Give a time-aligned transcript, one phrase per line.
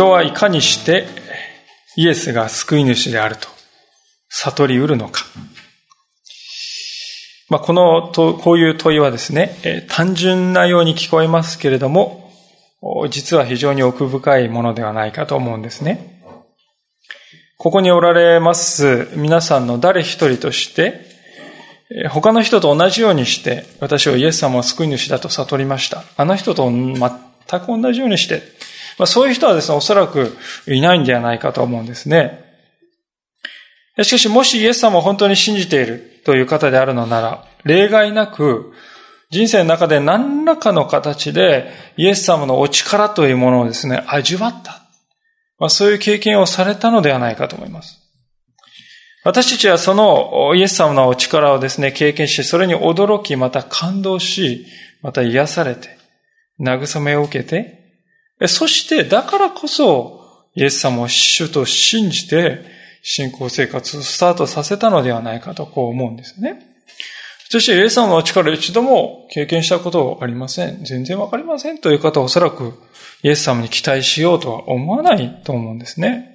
[0.00, 1.19] 人はいかにして
[1.96, 3.48] イエスが救い主であると
[4.28, 5.24] 悟りうるのか。
[7.48, 12.32] まあ、この、こういう問いはですね、え単純なように聞こえますけれども、
[13.10, 16.22] 実は非常に奥深いものではないかと思うんですね。
[17.58, 21.10] ここにおられます皆さんの誰一人として、
[22.08, 26.04] 他の人と同じようにして、私はイエス様を救い主だと悟りました。
[26.16, 27.10] あの人と全
[27.60, 28.42] く同じようにして、
[28.98, 30.36] まあ、そういう人はですね、おそらく
[30.66, 32.44] いないんではないかと思うんですね。
[34.02, 38.72] しかし、もしイエス様を本当に信じているという方であるのなら、例外なく、
[39.30, 44.82] 人生の中で何らかの形でイエス様のお力というものをですね、味わった。
[45.58, 48.00] まあ、そういう経験をされたのではないかと思います。
[49.22, 54.66] 私たちはそのイエス様のお力をですね、経験し、それに驚き、また感動し、
[55.02, 55.98] また癒されて、
[56.58, 57.79] 慰めを受けて、
[58.48, 60.20] そして、だからこそ、
[60.54, 62.64] イエス様を主と信じて、
[63.02, 66.66] 信仰生活をスタートさせたのではないかとこう思うんですね。
[67.50, 70.84] そして、イエス様の力一度も経験したことはありません。
[70.84, 72.74] 全然わかりませんという方はおそらく、
[73.22, 76.30] イエス様に期待しようとは思わないと思うんですね。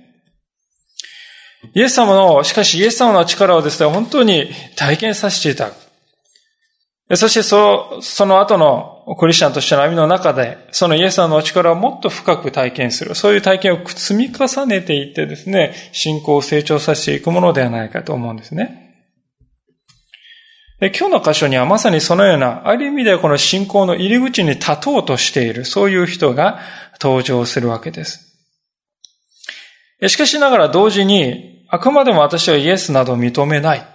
[1.74, 5.72] イエス様の、しかしイエス様の力をですね、本当に体験させていた。
[7.14, 13.14] そしてそその後のクリスチャンとしての歩みの中で、そのイエス様のお力をもっと深く体験する。
[13.14, 18.82] そういう体験を積み重ねていってですね、信仰を成長させていくものではないかと思うんですね。
[20.80, 26.60] で今日の箇所にはまさにそのような、ある意味ではこの信仰の入り口に立とうとしている、そういう人が
[27.00, 28.36] 登場するわけです。
[30.08, 33.95] しかしながら同時に、あくまでも私はイエスなど認めない。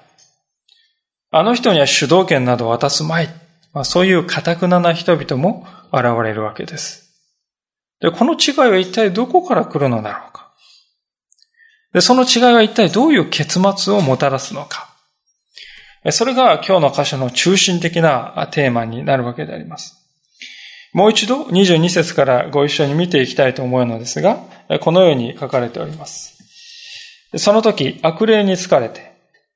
[1.30, 3.28] あの人には主導権などを渡すまい。
[3.72, 7.14] まあ、そういう堅くなな人々も現れるわけです。
[8.00, 10.52] で、この違いは一体どこから来るのだろうか。
[11.92, 14.88] で、その違いは一体どういう結末をもたらすのか。
[16.10, 19.96] それが今日の箇所の中心的なテーマになるわけであります。
[20.92, 24.40] もう一度22節からご一緒に見ていきたいと思うのですが、
[24.80, 26.38] このように書かれております。
[27.36, 29.09] その時、悪霊に疲れて、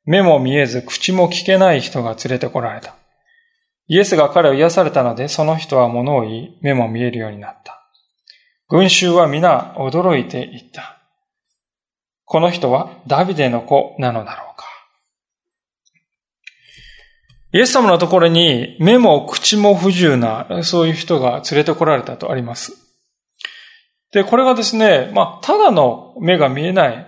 [0.04, 2.94] 目も見えず口も聞けない人が連れてこられた。
[3.87, 7.81] イエスが彼を癒されたので、その人は物を言い、目も見えるようになった。
[8.69, 11.03] 群衆は皆驚いていった。
[12.25, 14.65] この人はダビデの子なのだろうか。
[17.53, 22.72] イエス様のところに目も口も不自由な、そういう人が連れてこられたとあります。
[24.12, 27.06] で、これがですね、まあ、ただの目が見えない、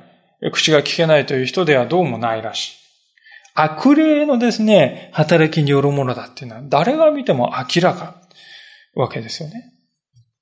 [0.53, 2.86] 口が聞けないという人ではどうもないらしい。
[3.57, 8.15] 悪霊のですね、働きによるものだっていうのは、誰が見ても明らか
[8.95, 9.73] わけですよね。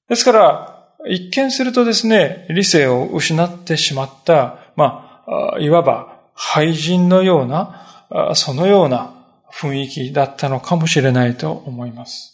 [0.09, 5.23] ですから、一見するとですね、理性を失ってしまった、ま
[5.55, 9.15] あ、いわば廃人のような、そのような
[9.53, 12.33] 雰囲気だったのかもしれないと思います。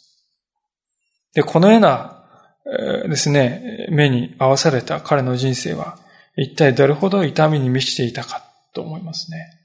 [1.34, 2.24] で、このような
[3.08, 5.98] ですね、目に合わされた彼の人生は、
[6.36, 8.42] 一体どれほど痛みに満ちていたか
[8.72, 9.59] と思いますね。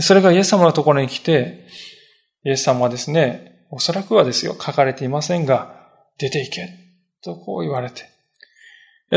[0.00, 1.66] それがイエス様のところに来て、
[2.44, 5.88] イエス様はですね、おそらくはですよ、書かれていませんが、
[6.18, 6.68] 出て行け、
[7.22, 8.08] とこう言われて、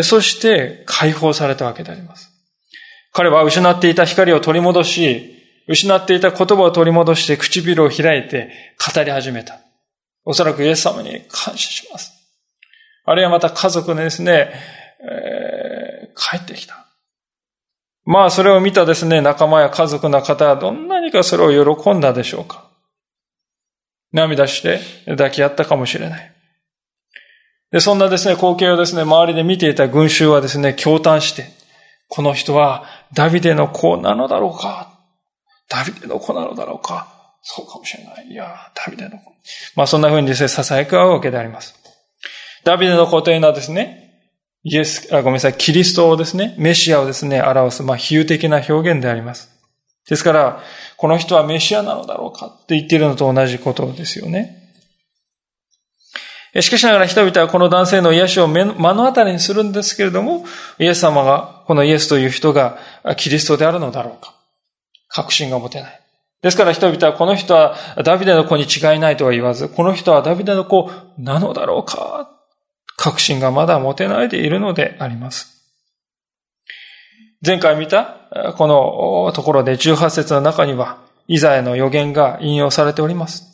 [0.03, 2.31] そして解放されたわけであります。
[3.11, 5.33] 彼は失っていた光を取り戻し、
[5.67, 8.51] 失っていた言葉を取り戻して唇を開いて
[8.94, 9.59] 語り始めた。
[10.25, 12.11] おそらくイエス様に感謝します。
[13.05, 14.53] あるいはまた家族でですね、
[15.03, 16.82] えー、帰ってきた。
[18.05, 22.69] まあ、それを見たですね、仲間や家族の方はどんなにかそれを喜んだでしょうか。
[24.11, 26.31] 涙して抱き合ったかもしれない。
[27.71, 31.47] で、そんなですね、光景をですね、周りで見ていた群衆はですね、驚嘆して、
[32.07, 32.83] この人は
[33.13, 34.99] ダビデの子なのだろうか
[35.67, 37.07] ダビデの子なのだろうか
[37.41, 38.27] そうかもしれない。
[38.27, 39.33] いやダビデの子。
[39.75, 41.73] まあそんな風にですね、囁くわけであります。
[42.63, 44.02] ダビデの子というのはですね、
[44.63, 49.50] イエス、あ、ごめんなさい、キリストをですね、メシアをですね、表す、まあ、比喩的な表現であります。
[50.10, 50.63] ですから、
[50.98, 54.63] この人はメシアなのだろうかって言っているのと同じことですよね。
[56.62, 60.45] しかしながら人々はこの男性の癒しを目の当たりにするんですけれども、
[60.77, 62.77] イエス様が、このイエスという人が
[63.18, 64.33] キリストであるのだろうか。
[65.09, 66.00] 確信が持てない。
[66.42, 72.32] ですから人々はこの人はダビデの子に違いないとは言わず、この人はダビデの子なのだろうか。
[72.98, 75.54] 確信がまだ持てないでいるのであります。
[77.45, 78.18] 前回見た
[78.57, 80.98] このところで18節の中には、
[81.28, 83.54] イザヤの予言が引用されております。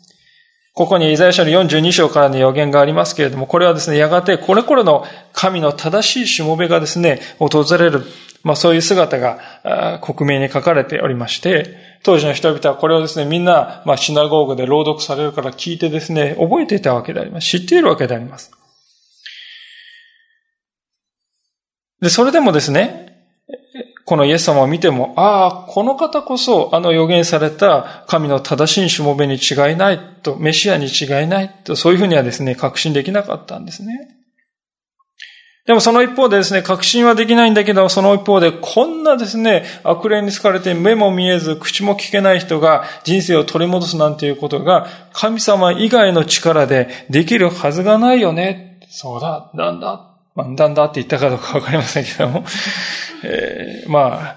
[0.74, 8.04] ここにイザヤ書の42章からの予言がありますけれども、これはですね、やがてこれこれの神の正しいしもべがですね、訪れる、
[8.44, 17.48] まあそういう姿が克明に書かれておりまして、当時の人々はこれをですね、みんな、まあシナゴーグで朗読されるから聞いてですね、覚えていたわけであります。
[17.48, 18.52] 知っているわけであります。
[22.02, 23.10] で、それでもですね、
[24.06, 34.16] このイエス様を見ても、ああ、この方こそ、あの予言された神の正しいしもべに違いないと、メシアに違いないと、そういうふうにはですね、確信できなかったんですね。
[35.70, 48.80] でもその一方でですね、確信はできないんだけど、その一方で、こんなですね、悪霊に疲れて目も見えず、口も聞けない人が人生を取り戻すなんていうことが、神様以外の力でできるはずがないよね。
[48.90, 50.09] そうだ、なんだ、
[50.40, 52.46] まあ、だんだって言ったかどうかわかりませんけども、
[53.24, 54.36] えー、まあ、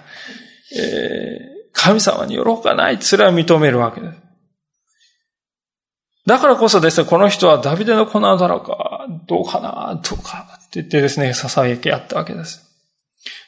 [0.77, 2.99] えー、神様に喜ばない。
[3.01, 4.15] それは認めるわけです。
[6.27, 12.63] だからこそですね、この人はダビデの子なんだろうか、どうかな、どうかって言ってですね、囁き合ったわけです。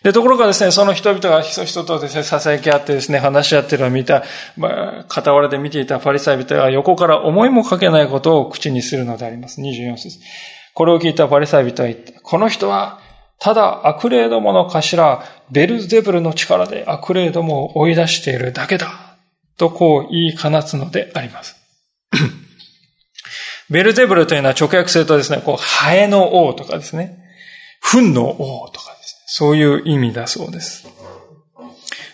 [0.05, 4.23] で、ところがですね、その人々が人々とですね、囁き合ってですね、話し合ってるのを見た、
[4.57, 9.61] まあ、傍らで見ていたパリサイ人は横から思いもかけないことを口にするのであります。
[9.61, 10.21] 24節。
[10.75, 12.21] これを聞いたパリサイ人は言った。
[12.21, 13.01] この人は
[13.39, 19.17] ただ悪霊どもの頭、ベルゼブルの力で悪霊どもを追い出しているだけだ。
[19.57, 21.57] とこう言い放つのであります。
[23.71, 27.19] ベルゼブルというのは直訳するとですね、こう、ハエの王とかですね、
[27.81, 30.87] 糞の王とかですね、そういう意味だそうです。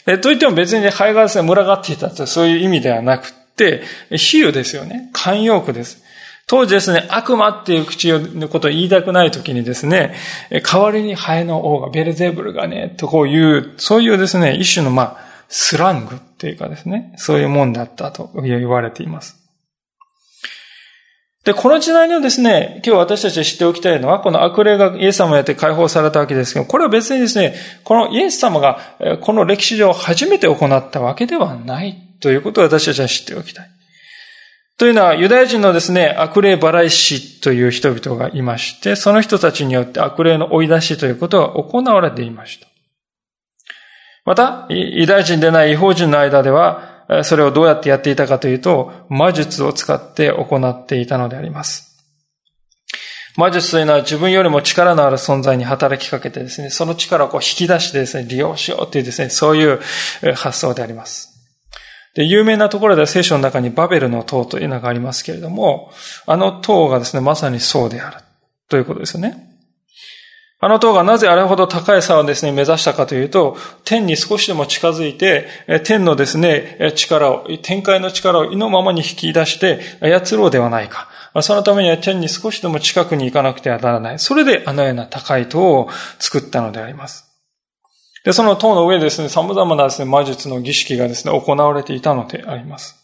[0.06, 5.10] えといっても別にハエがですね、群がっていたとそういう意味ではなくて、比喩ですよね。
[5.14, 6.02] 慣用句です。
[6.50, 10.16] 当時ですね、悪魔っていう口のことを言いたくない時にですね、
[10.68, 15.16] 代わりにハエの王が、ベルゼブルがね、とこういう、そういうですね、一種のまあ、
[15.48, 19.36] スラングっていうかですね、そういうもんだったと言われています。
[21.44, 27.54] で、この時代にはですね、今日私たちが知っておきたいのは、この悪霊がイエス様によって解放されたわけですけど、これは別にですね、
[27.84, 28.80] このイエス様が、
[29.20, 33.70] この歴史上初めて行ったわけではないということを私たちは知っておきたい。
[34.80, 42.66] というのは、ユダヤ人のですね、悪霊払い師という人々がいまして、その人たちによって悪霊の追い出しということが行われていました。
[44.24, 52.02] また、ユダヤ人でない違法人の間では、それをどうやってやっていたかというと、魔術を使って行っていたのであります。
[53.36, 59.78] 魔術というのは自分よりも力のある存在に働きかけてですね、その力をこう引き出してですね、利用しようというですね、そういう
[60.36, 61.29] 発想であります。
[62.14, 65.92] で、有名なところでは聖書の中にバベルの塔というのがありますけれども、
[66.26, 68.18] あの塔がですね、まさにそうである。
[68.68, 69.46] ということですよね。
[70.62, 75.48] あの塔がなぜあれほど高い差をですね、目指したかというと、天に少しでも近づいて、
[75.84, 81.08] 天のですね、力を、天界の力を意のままに引き出して操ろうではないか。
[81.40, 84.18] そのためには天に少しでも近くに行かなくてはならない。
[84.18, 87.29] それであのような高い塔を作ったのであります。
[88.24, 93.00] で、その塔の上でですね、様々なですね、魔術の儀式がですね、行われていたのであります。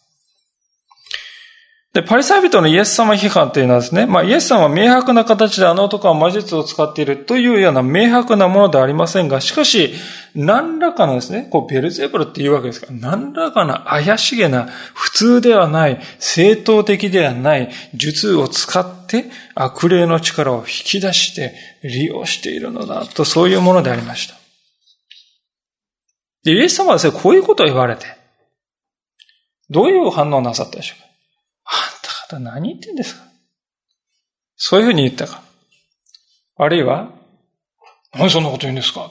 [1.96, 9.94] で、パリサイ人のイエス様批判というのはですね、まあ、イエス様は明白な形であの男は魔術を使っているというような明白なものではありませんが、しかし、
[10.34, 24.45] 何らかのですね、こう、ベルゼブルっていうわけですから、何らかの怪しげな、普通ではない、正当的ではない術を使って悪霊の力を引き出して利用しているのだと、そういうものでありました。
[26.46, 28.06] で、イエス様はですね、こういうことを言われて、
[29.68, 31.06] どういう反応なさったでしょうか？
[31.64, 33.22] あんた方何言ってんですか？
[34.56, 35.42] そういうふうに言ったか。
[36.56, 37.10] あるいは、
[38.14, 39.10] 何そんなこと言うんですか？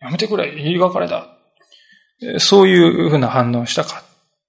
[0.00, 1.26] やめてくれ、言いがかれだ。
[2.38, 4.04] そういうふうな反応をしたか。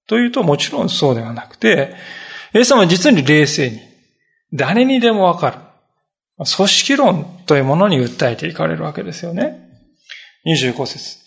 [0.07, 1.95] というと、もちろんそうではなくて、
[2.53, 3.79] イエス様は実に冷静に、
[4.53, 5.57] 誰にでもわかる。
[6.37, 9.67] 組織論というものに訴えていかれるわけですよね。
[10.45, 11.18] 25節。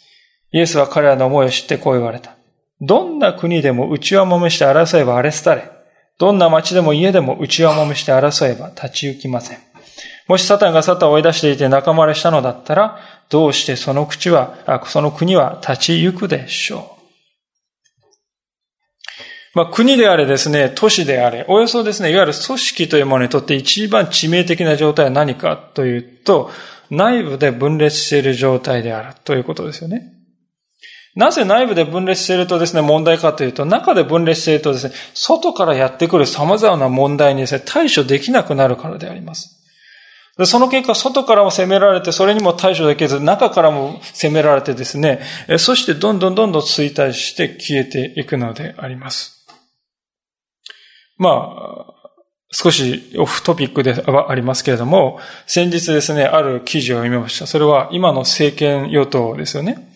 [0.52, 2.36] イエスは彼らの思いを知ってこう言われた。
[2.80, 5.70] どんな国でも内輪もめして争えば荒れ廃れ。
[6.18, 9.58] どんな町でも家でも内輪もめして争えば立ち行きません。
[10.28, 17.02] もしサタンがサタンを追い出していて仲間割れしたのだったら、どうしてその口は、その国は立ち行くでしょう。
[19.54, 26.50] まあ、国であれですね、都市であれ、およそですね、いわゆる組織というものにとって一番致命的な状態は何かというと、
[26.90, 30.21] 内部で分裂している状態であるということですよね。
[31.14, 39.58] なぜ内部で分裂しているとですね、問題かというと、中で分裂しているとですね、外からやってくる様々な問題にですね、対処できなくなるからであります。
[40.38, 45.20] でその結果、外からも攻められて、それにも対処できず、中からも攻められてですね、
[45.58, 49.46] そしてどんどんどんどん衰退して消えていくのであります。
[51.18, 51.54] ま
[51.88, 51.92] あ、
[52.50, 57.46] 少しオフトピックではありますけれども、先日ですね、ある記事を読みました。
[57.46, 59.91] それは今の政権与党ですよね。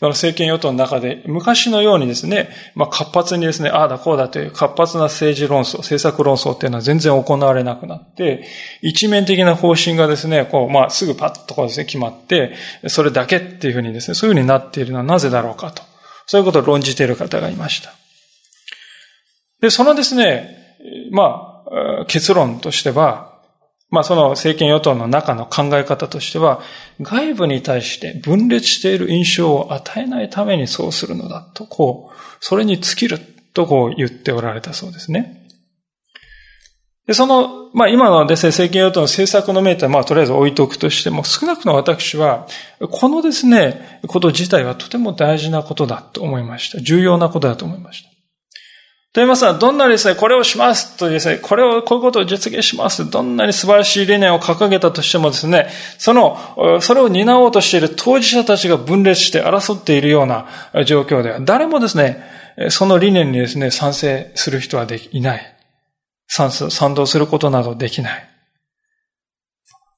[0.00, 8.46] その政権与党の中で、昔のようにですね、まあ活発にですね、ああだこうだという活発な政治論争、政策論争っていうのは全然行われなくなって、
[8.80, 12.54] 一面的な方針がですね、こう、まあすぐパッとこうですね、決まって、
[12.86, 15.82] それだけっていうふうにですね、そういうふうになっているのはなぜだろうかと。
[16.26, 17.92] そういうことを論じている方がいました。
[19.60, 20.78] で、そのですね、
[21.10, 21.62] ま
[22.00, 23.29] あ、結論としては、
[23.90, 26.60] まあその政権与党の中の考え方としては、
[27.00, 33.18] 外部に対して分裂している印象を与えないためにそうするのだと、こう、それに尽きる
[33.52, 35.40] とこう言っておられたそうですね。
[37.06, 42.46] で、その、まあ今のですね、政権与党の政策のメーター、まあとりあえず置いとくとしても、少なくとも私は、
[42.78, 46.80] このですね、こと自体はとても大事なことだと思いました。
[46.80, 48.09] 重要なことだと思いました。
[49.12, 55.66] と言いますのは、どんなにですね、これをしますとですね、これを、こういうことを実現しますどんなに素晴らしい理念を掲げたとしてもですね、
[55.98, 60.46] その、それを担おうとしている当事者たちが分裂して争っているような
[60.86, 62.22] 状況では、誰もですね、
[62.68, 65.56] その理念にですね、賛成する人はできいない。
[66.28, 68.29] 賛同することなどできない。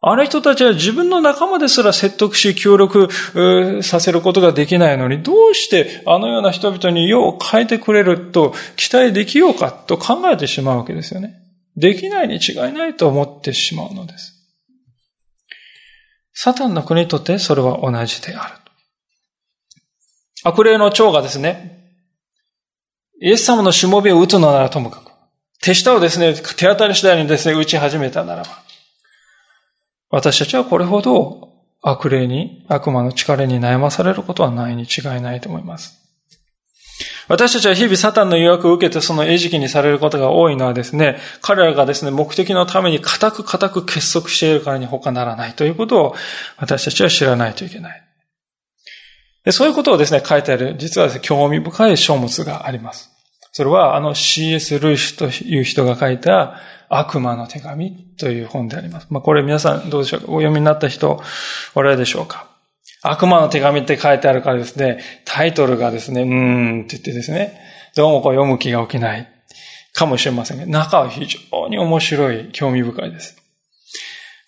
[0.05, 3.09] あの人たちは自分の仲間ですら説得し協力
[3.85, 11.41] させることができないのに、どうしてあのような人々に世を変えてくれると期待できようかと考えてしまうわけですよね。
[11.77, 14.35] できないに違いないと思ってしまうのです。
[16.35, 18.55] サタンの国にとってそれは同じである。
[20.43, 21.79] 悪霊の長がですね、
[23.21, 25.13] イエス様のしもべを打つのならともかく、
[25.63, 28.62] 手下をですね、手当たり次第にですね、打ち始めたならば、
[30.12, 31.49] 私たちはこれほど
[31.81, 35.99] 悪霊に、悪魔の力に悩まされることはないに違いないと思います。
[37.28, 46.14] 私たちは日々サタンの誘惑を受けてその餌食にされることが多いのはですね、彼らがですね、目的のために固く固く結束しているからに他ならないということを
[46.59, 48.02] 私たちは知らないといけない。
[49.45, 53.11] でそういうことをですね、書いてある、実はですね、興味深い書物があります。
[53.52, 54.78] それはあの C.S.
[54.78, 56.59] ルイスという人が書いた
[56.95, 59.07] 悪魔の手紙という本であります。
[59.11, 60.27] まあ、これ皆さんどうでしょうか？
[60.29, 61.23] お読みになった人
[61.75, 62.47] おられるでしょうか？
[63.03, 66.29] 悪魔の手紙って書いてあるからですね、タイトルがですね、うー
[66.81, 67.59] んって言ってですね、
[67.97, 69.29] どうもこう読む気が起きない
[69.93, 73.37] かもしれませんが、中は非常に面白い、興味深いです。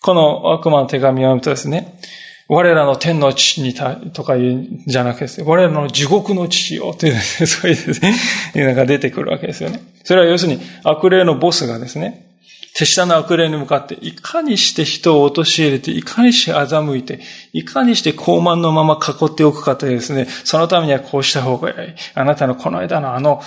[0.01, 1.99] この悪魔の手紙を読むとですね、
[2.47, 8.15] 我らの天の父にた、とか言うんじゃなくてですね、我らの地獄の父よというですね、そういうですね、
[8.55, 9.81] いうのが出てくるわけですよね。
[10.03, 12.34] それは要するに悪霊のボスがですね、
[12.77, 17.21] 手下の悪霊に向かって、いかにして人を陥れて、いかにして欺いて、
[17.53, 21.93] いかにして高慢のまま囲っておくかというですね、そのためにはこうした方がいい。
[22.15, 23.41] あなたのこの間のあの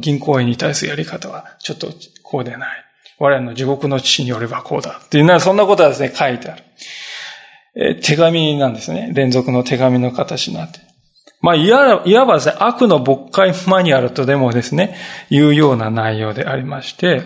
[0.00, 1.86] 銀行員に対するやり方は、ちょっと
[2.24, 2.84] こうでない。
[3.20, 5.00] 我々の地獄の父によればこうだ。
[5.04, 6.64] っていうのは、そんなことはですね、書いてある。
[7.76, 9.10] え手紙なんですね。
[9.12, 10.80] 連続の手紙の形になって。
[11.40, 14.96] まあ、いわばですね、悪の勃開マニュアルとでもですね、
[15.30, 17.22] いうような内容でありまして、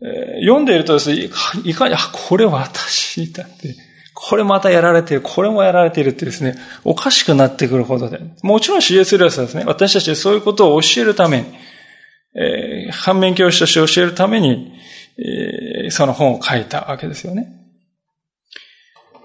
[0.00, 1.28] 読んでいるとですね、
[1.64, 3.74] いかに、あ、これ私だって、
[4.14, 8.20] これまたやられている、これもやられているってですね、おかしくなってくるほどで。
[8.42, 11.46] もちろん CS レースはですね、私たちそういうことを教えるために、
[12.34, 14.72] えー、反面教師として教えるために、
[15.18, 17.58] えー、その本を書いたわけですよね。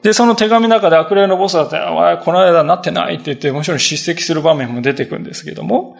[0.01, 1.77] で、その手紙の中で悪霊のボスだって、
[2.23, 5.97] この間なってないって言って、もちろん叱責する場面も出てくるんですけども、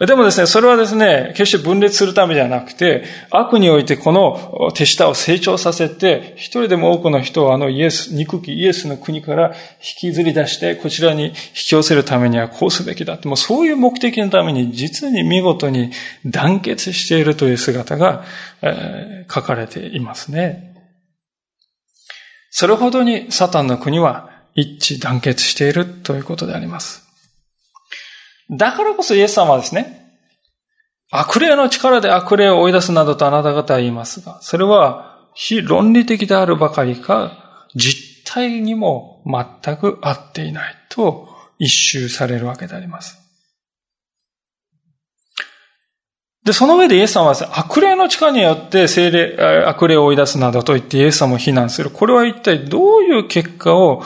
[0.00, 13.16] でもですね、それはですね、決して分裂するためではなくて、悪においてこの手下を成長させて、一人でも多くの人をあのイエス、憎きイエスの国から引きずり出して、こちらに引き寄せるためにはこうすべきだ。
[13.24, 15.92] もうそういう目的のために実に見事に
[16.26, 18.24] 団結しているという姿が、
[18.62, 20.74] えー、書かれていますね。
[22.50, 27.03] それほどにサタンの国は一致団結しているということであります。
[28.50, 30.04] だからこそイエス様はですね、
[31.10, 43.23] 悪霊の力で悪霊を追い出すなどとあなた方は言いますが、それは非論理的であるばかりか、実体にも全く合っていないと一周されるわけであります。
[46.44, 51.88] で、その上でイエス様は悪霊の力によって精霊、悪霊を追い出すなどと言ってイエス様を非難する。
[51.88, 54.02] これは一体どういう結果を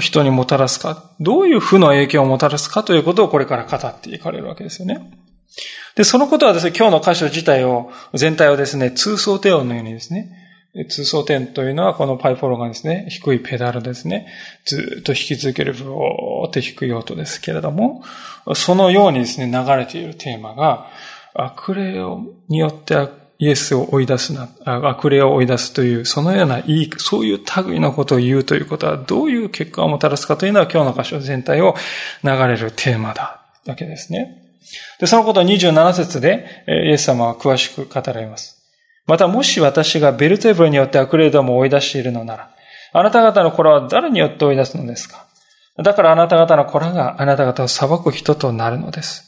[0.00, 5.10] 人にもたらすか、どういう負の影響をもたらすかということをこれから語っていかれるわけですよね。
[5.96, 10.30] で、そのことはですね、今日の箇所自体を、全体をですね、通奏低音のようにですね、
[10.88, 14.28] 通奏点というのはこのパイプオロがですね、低いペダルですね、
[14.64, 18.02] ずっと弾き続けるブオーって低い音ですけれども、
[18.54, 20.86] そのようにですね、流れているテーマが、
[21.36, 22.02] 悪霊
[22.48, 22.96] によって
[23.38, 31.74] イエスを追い出すな、悪霊を追い出すという、そのような、いい、そういう類のことを言うということは、どういう結果をもたらすかというのは、今日の箇所全体を
[32.24, 34.42] 流れるテーマだ、わけですね。
[34.98, 38.56] で、そのことを27節で、イエス様は詳しく語られます。
[39.06, 42.50] また、もし私がベルゼブルによって悪霊どもを追い出しているのなら、
[42.92, 45.26] あなた方の子らは誰によって追い出すのですか？
[45.76, 49.25] だからあなた方の子らがあなた方を裁く人となるのです。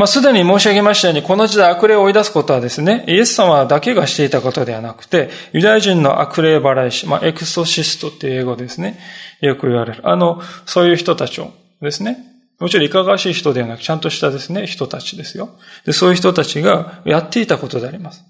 [0.00, 8.98] まあ、すでに申し上げましたように、この時代悪霊を追い出すことはですね、イエス様だけがしていたことではなくて、ユダヤ人の悪霊払い師、まあ、エクソシストっていう英語ですね。
[9.42, 10.00] よく言われる。
[10.08, 11.52] あの、そういう人たちを
[11.82, 12.16] ですね、
[12.58, 15.50] もちろんいかがわしい人ではなく、ちゃんとしたですね、人たちですよ。
[15.84, 18.24] で、そういう人たちがやっていたことであります。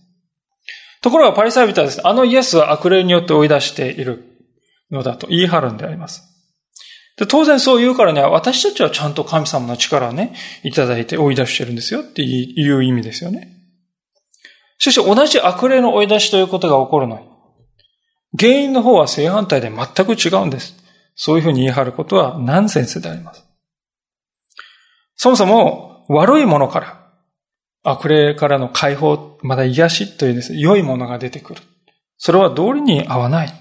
[1.02, 4.24] ところがパリサイ人はですね、あのイエスは悪霊によって追い出している
[4.90, 6.24] のだと言い張るんであります。
[7.20, 10.34] で、当然そう言うからね、私たちはちゃんと神様の力をね、
[10.64, 13.52] いただいて追い出してるんですよっていう意味ですよね。
[14.78, 17.26] しかし同じ悪霊の追い出しということが起こるのに、
[18.38, 20.82] 原因の方は正反対で全く違うんです。
[21.14, 23.44] そういうふうに言い張ることはナンセンスであります。
[25.16, 27.06] そもそも悪いものから、
[27.82, 31.60] 悪霊からの解放、また癒しというですね、良いものが出てくる。
[32.16, 33.52] それは道理に合わない。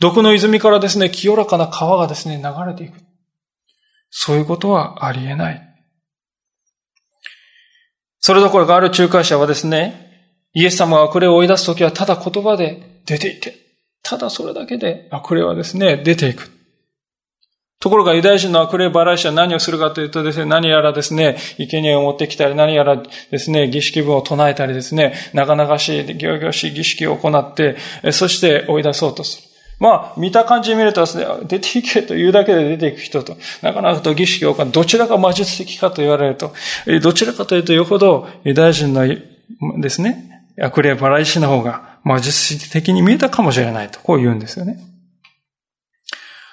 [0.00, 2.98] 毒の泉からですね、清らかな川がですね、流れていく。
[4.10, 5.62] そういうことはありえない。
[8.18, 10.10] それどころかある仲介者はですね、
[10.54, 13.54] イエス様が悪霊を追い出すときはただ言葉で出ていて、
[14.02, 16.50] ただそれだけで悪霊はですね、出ていく。
[17.78, 27.76] ところがユダヤ人の悪霊払い師は何をするかというとですね、何やらですね、生贄を持ってきたり、何やらですね、儀式文を唱えたりですね、長々しい、行々しい儀式を行って、
[28.12, 29.49] そして追い出そうとする。
[29.80, 36.52] まあ、見た感じ見るとですね、出ていけと言うだけで出ていく人と、なかなかと儀式を行う、どちらが魔術的かと言われると、
[37.02, 39.06] どちらかというとよほどユダヤ人の
[39.80, 44.78] ですね、悪霊払い師の方が魔術的に見えたかもしれないと、こう言うんですよね。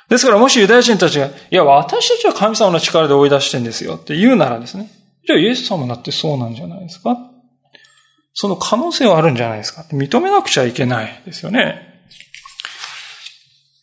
[0.08, 3.96] ですからもしユダヤ人たちが、いや、私たちは神様の力で追い出してんですよ。
[3.96, 4.90] って言うならですね、
[5.28, 7.18] じゃあイエス様だってそうなんじゃないですか。
[8.34, 9.84] その可能性はあるんじゃないですか。
[9.92, 11.97] 認めなくちゃいけないですよね。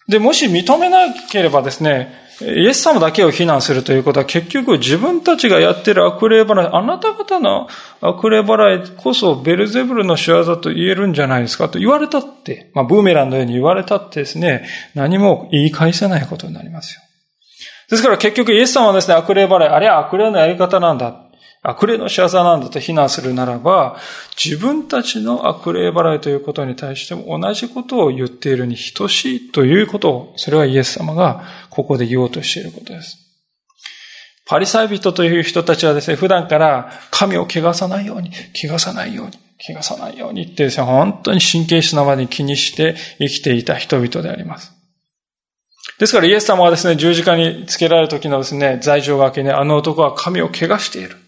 [0.08, 7.68] で、もし認めなければですね、イエス様だけを非難するということは結局自分たちがやってる悪霊払い、あなた方の
[8.00, 17.00] 悪霊払いこそベルゼブルの仕業と言えるんじゃないですかと言われたって、まあブーメランのように言われたってですね、何も言い返せないことになりますよ。
[17.90, 21.23] ですから結局イエス様はですね、悪霊払い、あれは悪霊のやり方なんだ。
[21.66, 23.96] 悪霊の仕業なんだと非難するならば、
[24.36, 33.16] 自分たちの悪霊払いということに対しても同じことを言っているに等しいということを、それはイエス様がここで言おうとしていることです。
[34.46, 44.70] パリサイ人という人たちはですね、普段から神を汚さないように、汚さないように、汚さないようにってですね、本当に神経質なまでに気にして生きていた人々であります。
[45.98, 51.23] ですからイエス様はですね、十字架につけられる時のですね、罪状が明けね、あの男は神を汚している。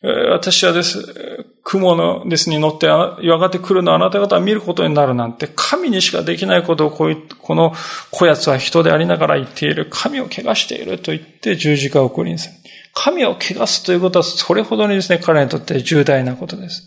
[0.00, 7.74] 私はです、雲のですに乗ってやがて来るのあなた方は見ることになるなんて、神にしかできないことをこうこの
[8.12, 9.88] 子やつは人でありながら言っている。
[9.90, 12.54] 神を汚していると言って十字架を送りにする。
[12.94, 16.86] 神を汚すということはそれほどにですね、彼にとって重大なことです。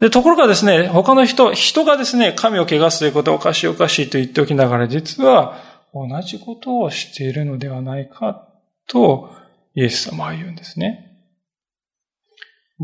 [0.00, 5.56] で、ところがですね、他の人、人がですね、神を汚すということはおかしいおかしいと言っておきながら、実は
[5.94, 8.48] 同じことをしているのではないか
[8.86, 9.30] と、
[9.74, 11.13] イエス様は言うんですね。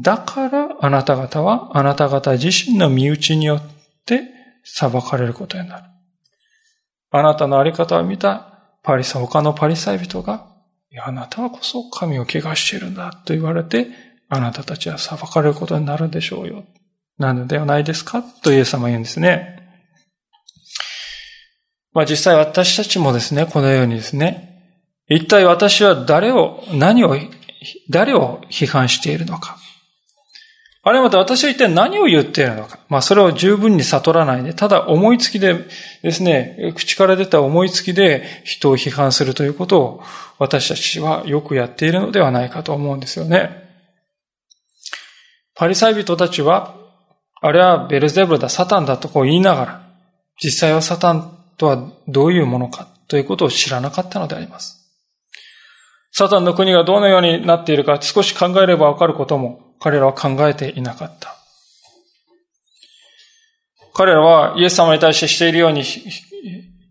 [0.01, 3.63] だからあなた方はあなた方自身の身内によっ
[4.07, 4.23] て
[4.65, 5.85] 裁かれることになる。
[7.11, 8.47] あなたのあり方を見た
[8.83, 10.47] パリサ、他のパリサイ人が、
[10.91, 13.89] いや、あなたはこそ神を怪我しているんだと言われて、
[14.29, 16.65] あなたたちは裁かれることになるでしょうよ。
[17.19, 18.23] なのではないですか？
[18.43, 19.59] とイエス様は言うんですね。
[21.93, 24.47] まあ実際私たちもですね、このようにですね、
[25.09, 27.17] 一体私は誰を、何を、
[27.91, 29.59] 誰を批判しているのか。
[30.83, 32.79] あれまた私は一体何を言っているのか。
[32.89, 35.67] まあそれを十分に悟らないで、ただ思いつきで
[36.03, 40.03] ですね、口から出た思いつきで人を批判するということを
[40.39, 43.69] 私たちはよくやっているのではないかと思うんですよね。
[45.55, 46.75] パリサイ人たちは、
[47.43, 49.83] あれはベルゼブルだ、サタンだとこう言いながら、
[50.43, 54.79] 実際はサタンとはどういうものかということを知らなかったのであります。
[56.11, 61.37] サタンの国がどのようになっているか少し考えればわかることも彼らは考えていなかった。
[63.95, 65.83] 彼らはイエス様に対してしているように、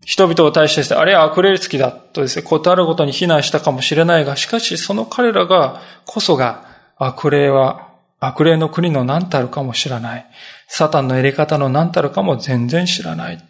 [0.04, 10.26] 人々を対してあれは悪霊つきだとですね、ことあるごとに非難したかもしれないが、しかしその彼らが、こそが悪霊は、悪霊の国の何たるかも知らない。
[10.68, 13.42] サタンのやり方の何たるかも全然知らない。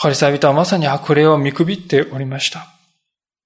[0.00, 2.68] パリサイ人はまさに悪霊を見くびっておりました。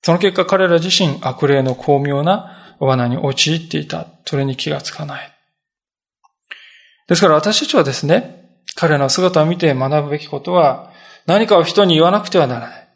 [0.03, 4.07] その結果彼ら自身悪霊の巧妙な罠に陥っていた。
[4.25, 5.33] それに気がつかない。
[7.09, 10.91] ですから私たちはですね、彼の姿を見て学ぶべきことは、
[11.27, 12.89] 何かを人に言わなくてはならない。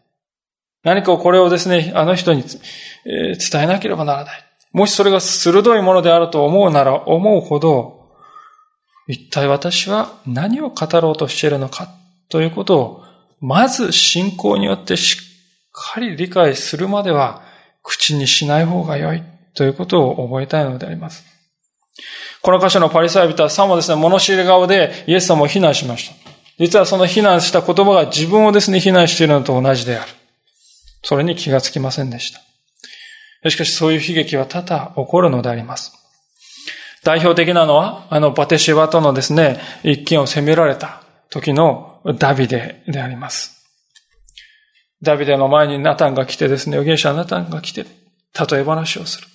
[0.83, 2.45] 何かをこれをですね、あの人に
[3.05, 4.45] 伝えなければならない。
[4.73, 8.11] もしそれが鋭いものであると思うなら思うほど、
[9.09, 11.89] 一体私は何を語ろうとしているのか
[12.29, 13.05] ということを、
[13.41, 17.43] まず信仰によってしっかり理解するまでは
[17.83, 19.23] 口にしない方が良い。
[19.57, 21.25] ということを覚えたいのであります。
[22.43, 26.15] この箇所のパリサイ人はさもですね、物知り顔でイエス様を非難しました。
[26.59, 30.11] 実はその非難した言葉が自分をですね、非難しているのと同じである。
[31.03, 32.33] それに気がつきませんでし
[33.43, 33.51] た。
[33.51, 35.93] しかしそういう悲劇は多々起こるのであります。
[37.03, 43.65] 代表的なのは、あのバテシェバとのですね、一見を責められた時のダビデであります。
[45.03, 49.29] ダビデの前にナタンが来てですね、預言者ナタンが来て、例え話をする。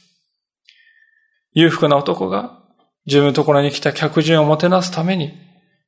[1.54, 2.60] 裕福な男が
[3.06, 5.34] 自分のところに来た客人をもてなすために、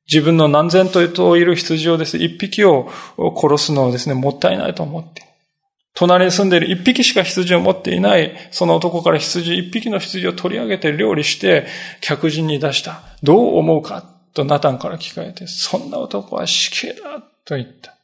[0.06, 5.22] 自分の何千といる羊をですね、一匹を殺すのをですね、もったいないと思って、
[5.94, 11.66] 隣に住んでいる一匹しか羊を持っていない、その男から羊、一匹の羊を取り上げて料理して、
[12.00, 13.00] 客人に出した。
[13.22, 14.04] どう思うか？
[14.34, 17.94] とナタンから聞かれて、そんな男は死刑だと言った。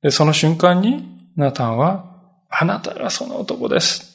[0.00, 1.04] で、その瞬間に、
[1.36, 2.04] ナタンは、
[2.48, 4.13] あなたがその男です。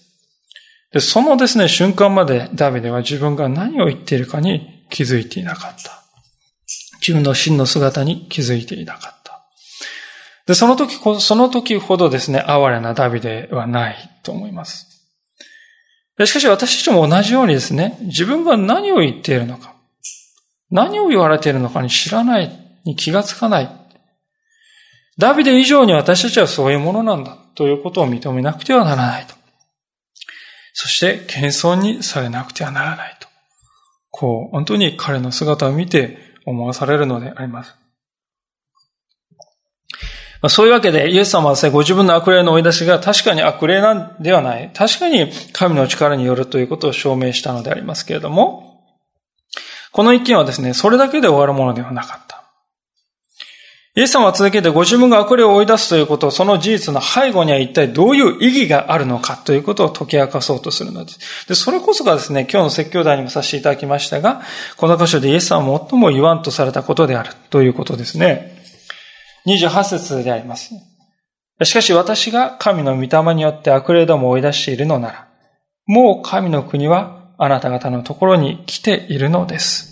[0.92, 6.04] で、そのですね、瞬間までダビデは自分が何を言っているかに気づいていなかった。
[7.00, 9.46] 自分の真の姿に気づいていなかった。
[10.48, 14.88] で、その時、その時ほどですね、哀れなダビデはないと思います。
[16.26, 19.76] しかし私たちも同じようにですね、自分が何を言っているのか、
[20.72, 22.52] 何を言われているのかに知らない、
[22.84, 23.70] に気がつかない。
[25.18, 29.39] ダビデ以上に私たちはそういうものなんだということを認めなくてはならないと。
[30.82, 33.28] そして謙遜にされなくてはならないと。
[34.12, 37.76] こう、本当に彼の姿を見て思わされるのであります。
[40.42, 44.72] まそういうわけで、イエス様はですね、ご自分の悪霊の追い出しが確かに悪霊なんではない。
[44.74, 48.86] 確かに神の力によるということを証明したのでありますけれども、
[49.92, 52.49] この一件はですね、それだけで終わるものではなかった。
[54.00, 61.48] イエス様は続けてご自分が悪霊を追い出すということ、その事実の背後には一体どういう意義があるのかということを解き明かそうとするのです。
[61.50, 64.42] で、それこそがですね、今日の説教題にもさせていただきましたが、
[64.78, 68.56] この箇所でイエス様は最も言わんとされたことであるということですね。
[69.46, 70.74] 28節であります。
[71.66, 75.28] しかし私が神の御霊によって悪霊どもを追い出しているのなら、
[75.88, 79.89] もう神の国はあなた方のところに来ているのです。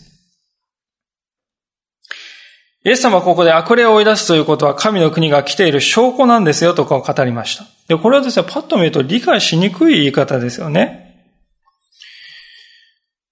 [2.87, 7.65] イエス様はここで悪霊を追い出すということは神の国が来ている証拠なんですよとかを語りました。
[7.89, 11.27] で、これはですね、パッと見ると理解しにくい言い方ですよね。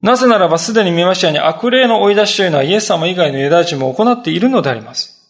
[0.01, 5.25] なぜならばすでに見ましたように悪霊の追い出しというのはイエス様以外のユダヤ人も行っているのであります。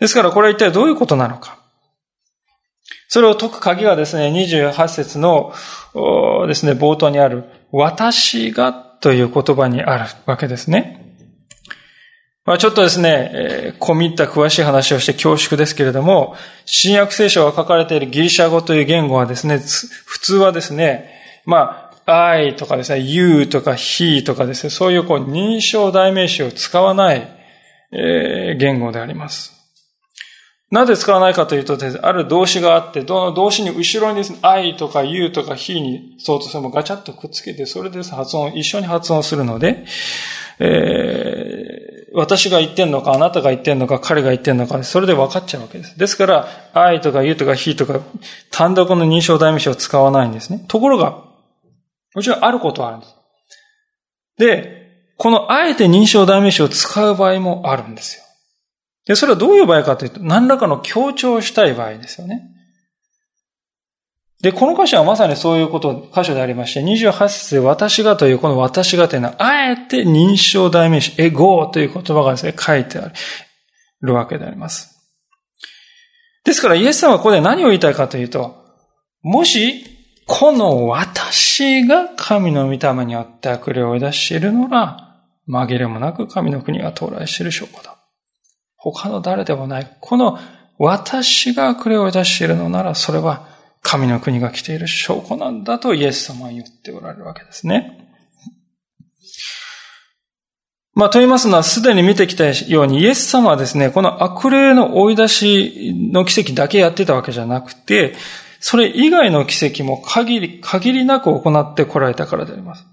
[0.00, 1.60] ですからこれは一体どういうことなのか。
[3.06, 5.52] それを解く鍵がですね、28節の
[6.48, 10.99] ですね、冒頭にある、私がという言葉にあるわけですね。
[12.50, 16.34] まあ、ちょっとですね、えー、込み入った詳しい話をして恐縮ですけれども、
[16.64, 19.60] 新約聖書が書かれているギリシャ語という言語はですね、
[20.04, 21.08] 普通はですね、
[21.46, 27.22] まあ、I とかですね、You とか He とかですね、そういうこう認証代名詞を使わない、
[27.92, 29.52] えー、言語であります。
[30.72, 39.84] なぜ使わないかというと、ある動詞があって、どの動詞に後ろにですね、I とか You とか He にそうとするもガチャッとくっつけて、それで発音、一緒に発音するので、
[40.58, 45.98] えー、私が言ってんのか、あなたが言ってんのか、彼が言ってんのか、それで分かっちゃうわけです。
[45.98, 48.00] ですから、愛とか言うとか非とか、
[48.50, 50.64] 単独の認証代名詞を使わないんですね。
[50.66, 51.22] ところが、
[52.14, 53.14] もちろんあることはあるんです。
[54.38, 54.80] で、
[55.16, 58.24] このあえて認証代名詞を使う場合もあるんですよ。
[59.06, 62.42] で、それはどういう場合かというと、何らかの強調したい場合ですよね。
[64.42, 73.12] で、この箇所はまさにそういうこと、箇所でありまして、28節で私がというこの私がというのは、あえて認証代名詞、エゴーという言葉がですね、書いてあ
[74.00, 74.96] るわけであります。
[76.44, 78.64] ですからイエス様はここで何を言いたいかというと、
[79.22, 79.84] もし、
[80.26, 87.98] この私が神の御霊によって悪霊を出しているのら、紛れもなく神の国が到来している証拠だ。
[88.76, 89.96] 他の誰でもない。
[90.00, 90.38] この
[90.78, 93.49] 私が悪霊を出しているのなら、それは
[93.82, 98.00] 神の国が来ている証拠なんだとイエス様は言っておられるわけですね。
[100.94, 108.14] まあ、と言いますのは、すでに見てきたように、イエス様はですね、この悪霊の追い出しの奇跡だけやってたわけじゃなくて、
[108.58, 112.84] それ以外の奇跡も限り、限りなく行ってこられたからであります。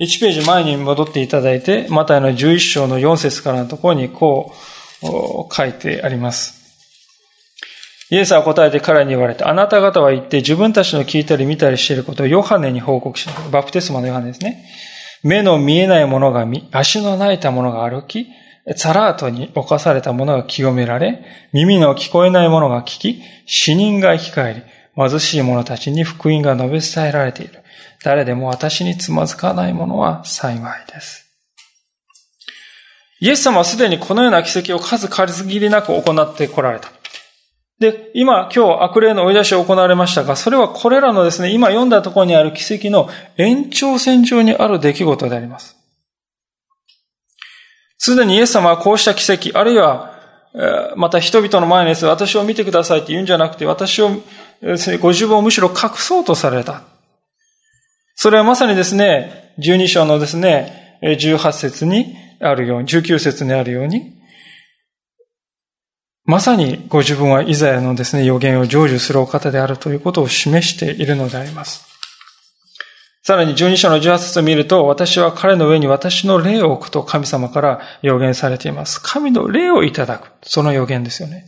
[0.00, 4.54] 1ページ前に戻っていただいて、マタイの11章の4節からのところにこ
[5.02, 6.61] う書いてあります。
[8.12, 14.66] イエスは答えて彼に言われて、あなた方は言って自分たちの聞いたり見たりしていることをヨハネに報告しなバプテスマのヨハネですね。
[15.22, 18.26] 目の見えないものが見、足の泣いたものが歩き、
[18.76, 24.62] ザラートに侵されたものが清められ、耳の聞こえないものが聞き、死人が生き返り、
[24.94, 27.60] 貧しい者たちに福音が述べ伝えられている。
[28.04, 31.24] 誰でも私につまずかない者は幸いです。
[33.20, 36.90] イエス様はすでにこのような奇跡を数限りなく行ってこられた。
[37.82, 45.76] で、今、今日悪霊の追い出しを行われましたが、それはこれらのですね、今読んだところにある奇跡の延長線上にある出来事であります。
[47.98, 50.12] すでにイエス様はこうした奇跡、あるいは、
[50.96, 54.10] また人々の前にです、ね、私を見てくださいって言うんじゃなくて、私を、
[55.00, 56.82] ご自分をむしろ隠そうとされた。
[58.14, 64.21] それはまさにですね、12章のですね、18節にあるように、19節にあるように、
[66.24, 71.84] まさにご自分はイザヤのですね、予言を成就するお方であるということを示しているのであります。
[73.24, 79.00] さらに12章の18節を見ると、私は彼の上に私の霊を置くと神様から予言されています。
[79.00, 80.32] 神の霊をいただく。
[80.42, 81.44] その予言ですよね。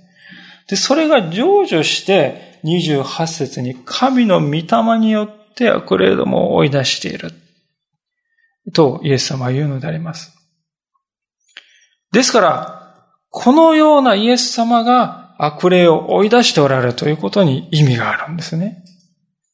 [0.69, 7.33] で、それが成就して28節に神の御霊によって悪霊どもを追い出している。
[8.73, 10.33] とイエス様は言うのであります。
[12.13, 12.84] ですから、
[13.37, 18.85] このようなイエス様が悪霊を追い出しておられるということに意味があるんですね。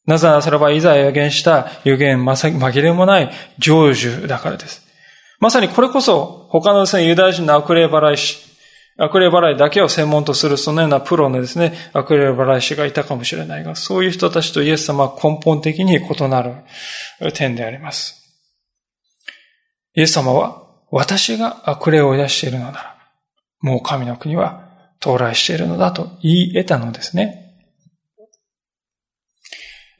[0.05, 4.85] なぜならそれは、いざ予言した予言まさ、紛れもない成就だからです。
[5.39, 8.37] まさにこれこそ、他のですね、ユダヤ人の悪霊払い師、
[8.99, 16.53] 悪霊払いだけを専門とするそのようなプロのですね、悪霊払い師がいたかもしれないが、そういう人たちとイエス様は根本的に異なる
[17.33, 18.21] 点であります。
[19.95, 22.90] イエス様は、私が悪霊を追い出しているのなら、
[23.61, 24.67] もう神の国は
[24.99, 27.41] 到来しているのだと言い得たのですね。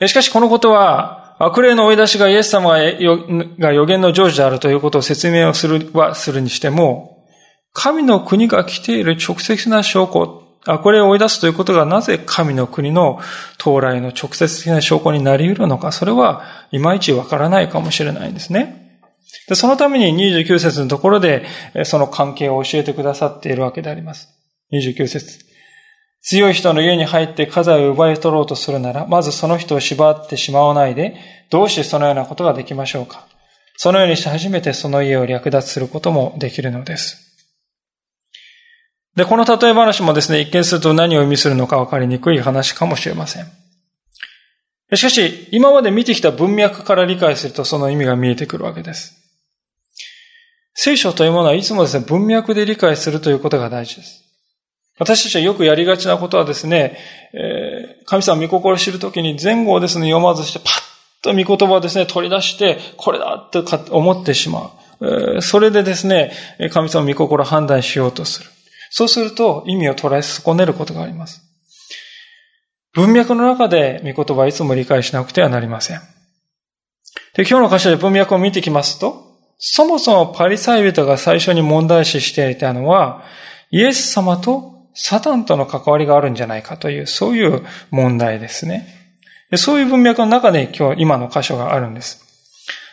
[0.07, 7.25] しかしこのことは、悪霊の追い出しがイエス様が予言の成就であるということを説明をするはするにしても、
[7.73, 13.19] 神の国が来ている直接な証拠、悪霊を追い出すということがなぜ神の国の
[13.59, 18.80] 到来の直接的な証拠になり得るのか、それはいまいちわからないかもしれないんですね。
[19.51, 21.45] で、そのために29節のところで、
[21.83, 24.29] その関係を教えてくださっているわけであります。
[24.71, 25.43] 29節
[26.21, 31.17] 強い人の家に入って家財を奪い取ろうとするなら、まずその人を縛ってしまわないで、
[31.49, 33.27] どうしてそのようなことができましょうか
[33.75, 37.17] そのようにして初めてその家を略奪することもできるのです。
[39.17, 43.47] で、この例え話もですね、一見すると何を意味するのか分かりにくい話かもしれません。
[44.95, 49.20] しかし、今まで見てきた文脈から理解するとその意味が見えてくるわけです。
[50.73, 54.23] 聖書というものはいつもですね、文脈で理解するということが大事です。
[54.99, 56.97] 私たちはよくやりがちなことはですね、
[57.33, 60.81] えー、神様御心を知るときに前後をですね、読まずしてパッ
[61.23, 65.41] と御言葉をですね、取り出して、これだって思ってしまう。
[65.41, 66.31] それでですね、
[66.71, 68.49] 神様御心を判断しようとする。
[68.91, 71.41] そうすると意味を捉え損ねることがあります。
[72.93, 76.01] 文脈の中で御言葉はいつも理解しなくてはなりません。
[77.33, 79.30] で、今日の箇所で文脈を見てきますと、
[79.63, 83.21] そもそもパリサイ人が最初に問題視していたのは、
[83.69, 88.87] イエス様とサタンとの関わりがあるんじゃないかという、そういう問題ですね。
[89.57, 92.25] そういう文脈の中で今日、今の箇所があるんです。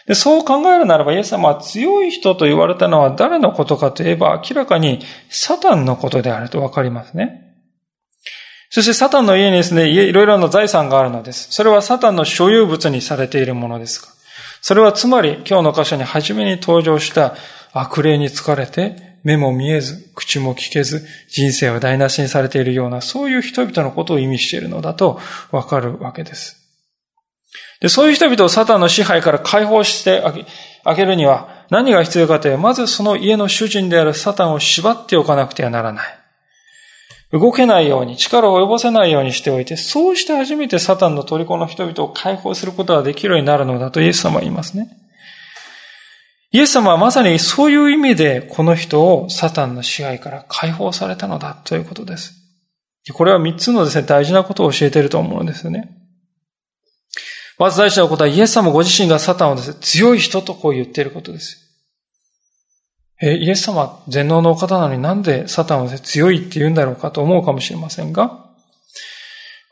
[0.07, 5.00] でそう考えるならば、イエス様は強い人と言われたのは誰のことかといえば、明らかに
[5.31, 7.46] サタンのことであるとわかりますね。
[8.68, 11.50] そしてサタンの家にですね、いろいろな財産があるのです。
[11.50, 14.17] それはサタンの所有物にされているものです
[14.61, 17.37] それはつまり今日の箇所に初めに登場した
[17.73, 26.57] 悪霊に疲れて目も見えず、口も聞けず、人生は台無しにされているような、そういう人々のことを意味しているのだとわかるわけです。
[27.81, 30.23] で、そういう人々をサタンの支配から解放して
[30.85, 36.17] あげるには何が必要かというと、まずその家の主人であるサタンを縛っておかなくてはならない。
[37.33, 44.88] 動けないように、力を及ぼせないようにしておいて、そうして初めてサタンの虜の人々を解放することができるようになるのだとイエス様は言いますね。
[46.51, 52.33] イエス様はまさにそういう意味でこの人をサタンの支配から解放されたのだということです。
[53.12, 55.91] これは三つのですね、大事なことを教えていると思うんですよね。
[57.59, 61.67] まず大事なことはイエス様ご自身がサタンをですね、強い人とこう言っていることです。
[63.20, 68.46] え、イエス様全能のお方なのになんでサタンは強いって言うんだろうかと思うかもしれませんが、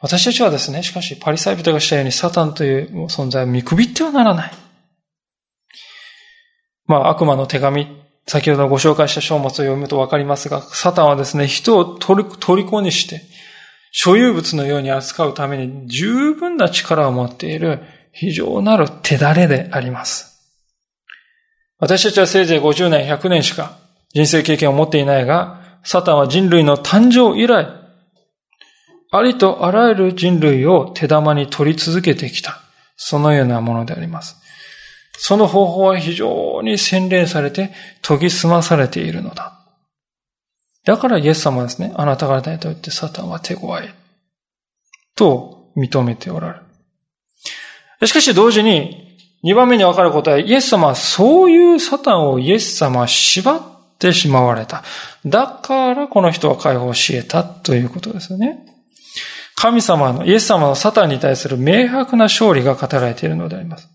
[0.01, 4.53] 私たちはですね、しかしパリサイ人がしたようにサタンという存在を見くびってはならない。
[6.87, 7.87] まあ、悪魔の手紙、
[8.27, 13.23] 先ほどご紹介した書物を読むとわかりますが、サタンはですね、人を虜にして、
[13.93, 17.81] 所有物のように扱うために十分な力を持っている
[18.13, 20.36] 非常なる手だれであります。
[21.79, 23.79] 私たちはせいぜい50年、100年しか
[24.15, 27.67] 人生経験を持っていないが、サタンは人類の誕生以来、
[29.13, 32.61] ありとあらゆる人類を手玉に取り続けてきた。
[32.97, 34.37] そのようなものであります。
[35.19, 39.53] その方法は非常に洗練されて研ぎ澄まされているのだ。
[40.85, 43.89] だからイエス様はですね、あなた方にとってサタンは手強い。
[45.15, 46.59] と認めておられ
[48.01, 48.07] る。
[48.07, 49.06] しかし同時に、
[49.47, 53.63] 二番目にわかることは、イエス様はそういうサタンをイエス様は縛っ
[53.97, 54.83] てしまわれた。
[55.25, 58.67] だからこの人は解放し得たということですよね。
[59.55, 63.89] 神様の、イエス様のサタンに対する明白な勝利が語られているのであります。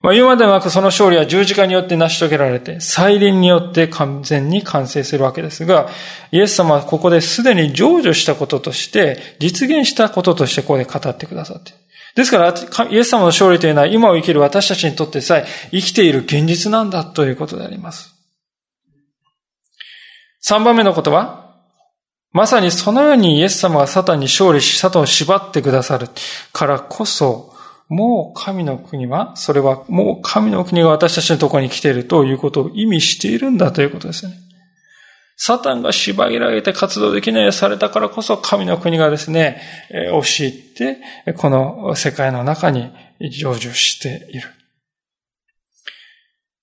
[0.00, 5.88] まあ、言うまでもなくその勝利は十字架によって成し遂げられて、再臨によって完全に完成するわけですが、
[6.30, 11.83] イエス様はここですでに成就したこととして、実現したこととしてここで語ってくださっている
[12.14, 12.54] ですから、
[12.90, 18.14] イエス様の勝利というのは今を生きる私たちにとってさえ生きている現実なんだということであります。
[20.40, 21.56] 三番目のことは、
[22.32, 26.08] まさにそのようにイエス様がサタンに勝利し、サタンを縛ってくださる
[26.52, 27.52] からこそ、
[27.88, 34.34] もう神の国は、それはもう神の国が私たちのところに来ているということを意味しているんだということですね。
[35.36, 39.60] サタンが縛りられて活動できないようにされたからこそ神の国がですね、
[40.12, 40.98] 押し入って、
[41.36, 44.48] この世界の中に成就している。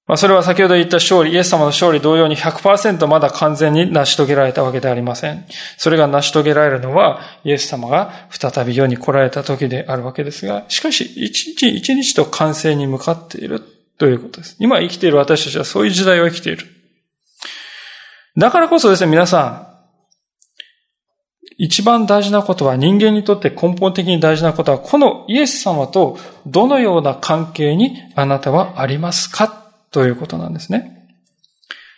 [0.08, 5.46] まあ、それは先ほど言った勝利、イエス様の勝利同様に100%まだ完全に成し遂げられたわけではありません。
[5.78, 13.62] それが成し遂げられるのは、イエス様が再び世に来られた時であるわけですが、しかし、一日一日と完成に向かっている
[13.98, 14.58] ということです。
[14.60, 16.81] 今生きている私たちはそういう時代を生きている。
[18.38, 19.72] だからこそですね、皆さん、
[21.58, 29.48] 一番大事なことは、人間にとって根本的に大事なことは、このイエス様とどのような関係にあなたはありますか
[29.92, 31.08] ということなんですね。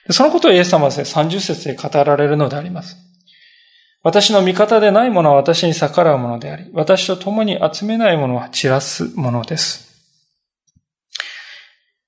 [0.09, 2.97] そのことをイエス様はですね、30節で語られるのであります。
[4.01, 9.93] 私の味方でないものは私に逆らうものであり、私と共に集めないものは散らすものです。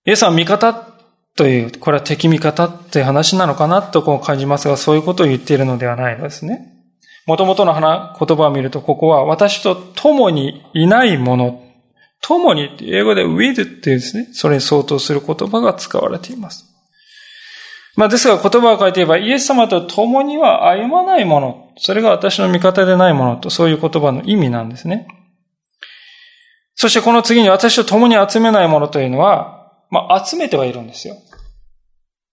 [0.05, 0.94] イエス様は味方
[1.37, 6.71] という、これは敵味方という話なのかなとこう感じますが、そういうことを言っているのではないのですね。
[7.25, 11.65] もともとの言葉を見ると、ここは私と共にいないもの
[12.21, 16.65] 共に英語で with っていうですね、それに相当する言葉が使われています。
[17.95, 25.07] まあですが言葉を変えて言えば、イエス様と共には歩まないもの、それが私の味方でないものと、そういう言葉の意味なんですね。
[26.73, 31.15] そしてこの次に私と共に集めないものというのは、まあ集めてはいるんですよ。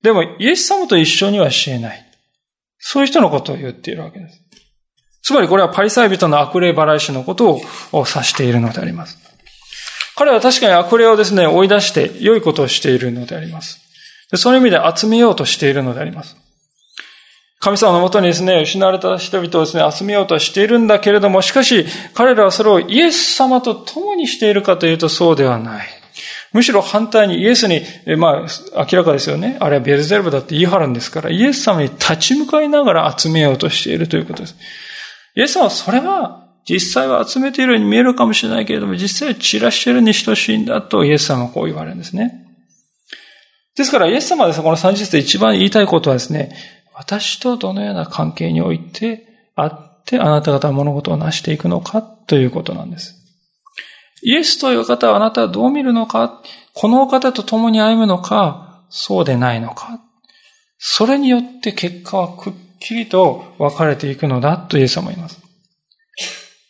[0.02, 2.04] でも、イエス様と一緒にはしえない。
[2.78, 4.40] そういう人のことを言っているわけです。
[5.22, 7.60] つまりこれはパリサイ人の悪霊払い師のことを
[7.92, 9.18] 指しているのであります。
[10.16, 13.80] 彼は確かに悪霊をですね、追い出して良いことをしているのであります。
[14.30, 16.36] でその意味で集めようとしているのであります。
[17.60, 26.01] 神様のもとにですね、失われた人々をですね、集めようとしているんだけれども、しかし、彼らはそれをイエス様と共にしているかというとそうではない。
[26.52, 27.82] むしろ反対にイエスに、
[28.16, 29.56] まあ、明らかですよね。
[29.60, 34.56] あれはベルゼルブだって言い張るんですから、イエス様に立ち向かいながら集めようとしているということです。
[35.34, 42.46] イエス様はそれは実際は集めているように見えるかもしれないけれども、実際は散らしているに等しいんだとイエス様はこう言われるんですね。
[43.74, 46.54] ですからイエス様はですね、この30節で一番言いたいことはですね、
[46.94, 49.26] 私とどのような関係において
[49.56, 53.21] あってあなた方は物事を成していくのかということなんです。
[54.22, 56.40] イエスという方はあなたはどう見るのか？
[56.74, 58.84] この方と共に歩むのか？
[58.88, 60.00] そうでないのか？
[60.78, 64.56] それによって結果はくっきりと分かれていくのだ？
[64.56, 65.40] とイエス様は言います。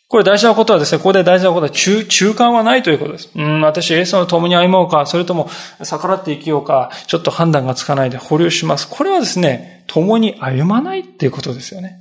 [0.07, 3.31] これ大事なことはですね、ここで大事なことは中、中間はないということです。
[3.33, 5.49] うん、私、イエス様と共に歩もうか、それとも
[5.81, 8.87] 逆らって生きようか、ちょっと判断がつかないで保留します。
[8.87, 11.97] これはですね、共に歩まないっていうことですよね。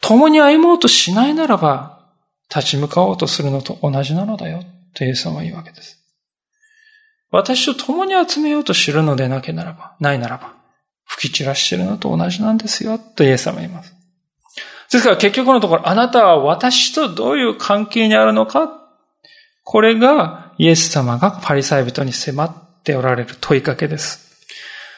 [0.00, 1.91] 共に歩もうとしないならば、
[2.54, 4.62] 立ち向かおうとするのと同じなのだよ、
[4.94, 5.98] とイエス様は言うわけです。
[7.30, 10.54] 私と共に集めようと知るのでなけならば、ないならば、
[11.04, 13.94] 吹き散らしてるのと同じなんですよ、とイエス様は言います。
[14.90, 18.80] ですから結局のところ、あなたは私とどういう関係にあるのか？
[19.64, 24.30] これがイエス様がパリサイ人に迫っておられる問いかけです。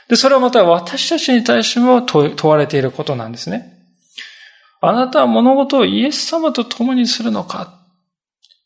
[0.09, 3.74] で、それはまた私たちに対しても問われていることなんですね。
[4.87, 7.81] あなたは物事をイエス様と共にするのか？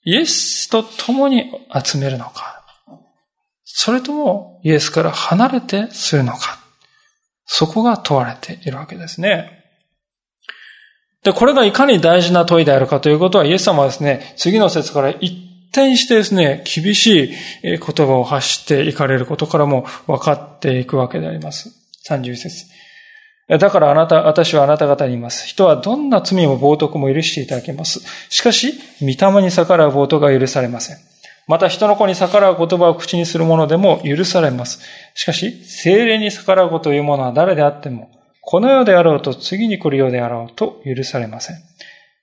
[0.04, 1.50] イエスと共に
[1.84, 2.64] 集めるのか？
[3.64, 6.58] それともイエスから離れてするのか？
[7.44, 9.64] そこが問われているわけですね。
[11.22, 15.32] で、これがいかに大事な問いであるかということは、イエス様はですね、次の説から一
[15.70, 21.70] 転してですね、厳しい言葉を発していかれることからも分かっていくわけであります。
[22.08, 22.66] 31節。
[23.48, 25.46] だからあなた、私はあなた方に言います。
[25.46, 28.00] 人はどんな罪も冒涜も許していただけます。
[28.28, 30.98] しかし、御霊に逆らう冒涜が許されません。
[31.46, 34.80] また人の子に逆らう言葉を口にする者でも許されます。
[35.14, 38.10] しかし、精霊に逆らうことを言う者は誰であっても、
[38.42, 41.56] この世であろうと次に来るようであろうと許されません。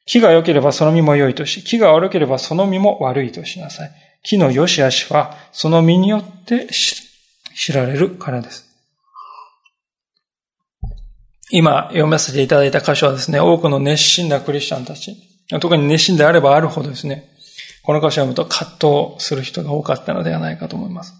[0.05, 3.91] 木が良ければその実も良いとし、木が悪ければその実も悪いとしなさい。
[4.21, 8.64] 木の良し悪しはその実によって知られるからです。
[11.51, 15.15] 今読ませていただいた箇所はですね、多くの熱心なクリスチャンたち、
[15.61, 17.29] 特に熱心であればあるほどですね、
[17.83, 21.13] この箇所を読むと葛藤する人が多かったのではないかと思います。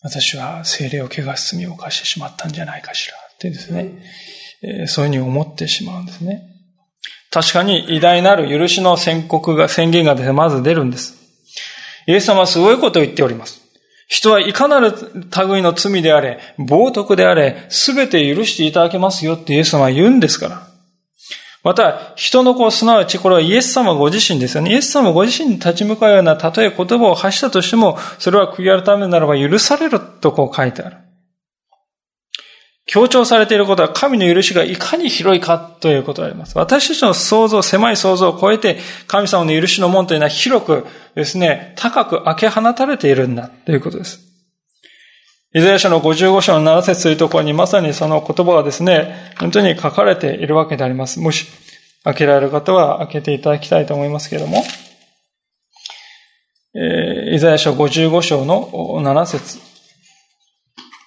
[0.00, 3.92] 私は精霊を怪我す罪を犯してしまったんじゃないかしらってですね、
[4.62, 6.42] えー、そういうふうに思ってしまうんですね。
[7.30, 11.14] 確かに偉大なる許しの宣告が、宣言がですね、まず出るんです。
[12.06, 13.60] イエス様はすごいことを言っております。
[14.08, 14.92] 人はいかなる
[15.48, 20.62] 類の罪であれ、冒涜であれ、すべて許していただけますよってイエス様は言うんですから。
[21.62, 24.72] また、人の子、すなわちこれはイエス様ご自身ですよね。
[24.72, 30.96] イエス様ご自身に立ち向かうような、たとえ言葉を発したとしても、それは悔い改めならば許されるとこう書いてある。
[32.88, 36.56] 強調されていることは神の許しがいかに広いかということであります。
[36.56, 44.20] 私たちの想像、狭い想像を超えて、神様の許しの門というのは広くですね、高く開け放たれているんだということです。
[45.54, 51.20] イザヤ書の55章の7節というところにまさにその言葉がですね、本当に書かれているわけであります。
[51.20, 51.46] もし
[52.04, 54.64] 開けられる方は開けていただきたいと思いますけれども、
[56.74, 58.70] えー、イザヤ書55章の
[59.02, 59.67] 7節、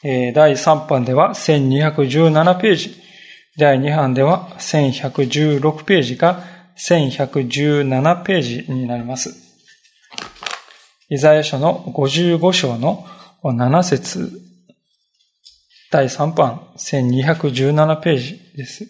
[0.03, 2.95] 第3版では1217ページ、
[3.57, 6.43] 第2版では1116ページが
[6.75, 9.35] 1117ページになります。
[11.09, 13.05] イザヤ書の55章の
[13.43, 14.31] 7節
[15.91, 18.87] 第3版1217ページです。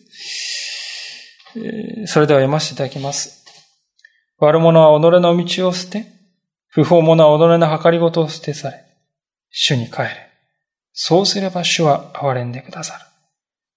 [2.05, 3.43] それでは読ませていただきます。
[4.38, 6.05] 悪者は己の道を捨て、
[6.70, 8.86] 不法者は己の計りごとを捨てされ、
[9.49, 10.31] 主に帰れ。
[10.94, 13.06] そうすれば主は憐れんでくださる。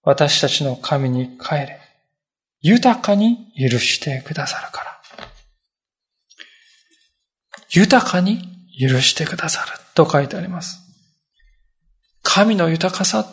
[0.02, 1.80] 私たちの神に帰れ。
[2.60, 5.00] 豊かに許してくださるから。
[7.70, 8.42] 豊かに
[8.78, 9.66] 許してくださる。
[9.94, 10.80] と書いてあります。
[12.22, 13.26] 神の豊かさ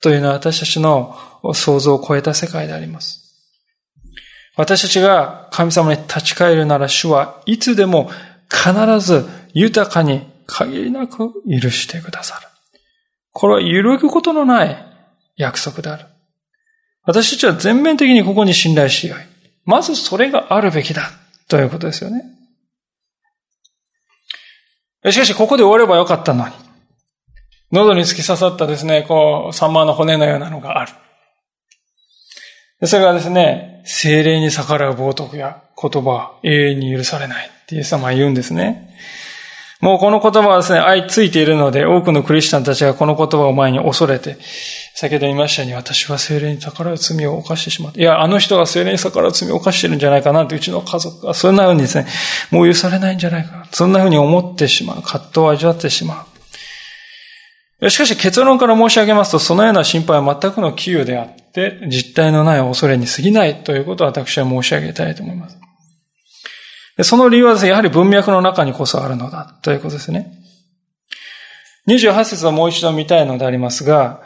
[0.00, 1.16] というのは私たちの
[1.54, 3.24] 想像を超えた世界であります。
[4.56, 8.10] 私たちが神様に立ち返るなら主はいつでも
[8.48, 12.53] 必ず豊かに限りなく許してくださる。
[13.34, 14.76] これは揺るぐことのない
[15.36, 16.06] 約束である。
[17.02, 19.18] 私たちは全面的にここに信頼しよい。
[19.66, 21.10] まずそれがあるべきだ。
[21.48, 22.22] ということですよね。
[25.10, 26.54] しかし、ここで終わればよかったのに。
[27.72, 30.92] 喉に突き刺さったですね、こう、サンマの骨のようなのがある。
[32.86, 38.96] それがですね、精霊に逆らう冒涜や言葉は永遠に許されないってイエス様は言うんですね。
[39.80, 44.36] もうこの言葉はですね、相ついているので、多くのクリスチャンたちがこの言葉を前に恐れて、
[44.94, 48.00] 先ほど言いましたように、私は精霊に逆らう罪を犯してしまった。
[48.00, 52.06] いや、あの人が精霊に逆らう罪を犯してるんじゃないかなって、うちの家族が、そんなふうにですね、
[52.50, 53.66] もう許されないんじゃないか。
[53.72, 55.02] そんなふうに思ってしまう。
[55.02, 56.26] 葛藤を味わってしま
[57.82, 57.90] う。
[57.90, 65.63] しかし結論から申し上げますと、そのような心配は全くの杞憂であって、実体のない恐れに過ぎないということを私は申し上げたいと思います。
[67.02, 70.32] その理由はですね、やはり文脈の中にこそあるのだ、ということですね。
[71.88, 74.22] 28節をもう一度見たいのでありますが、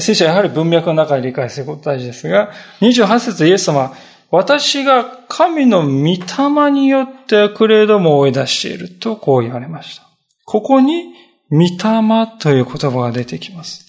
[0.00, 3.92] 聖書はやはり文脈の中で理解すること大事ですが、28節イエス様、
[4.30, 6.04] 私が神の御
[6.64, 10.08] 霊によって悪霊どもを追い出しているとこう言われました。
[10.46, 11.12] ここに、
[11.50, 13.81] 御霊という言葉が出てきます。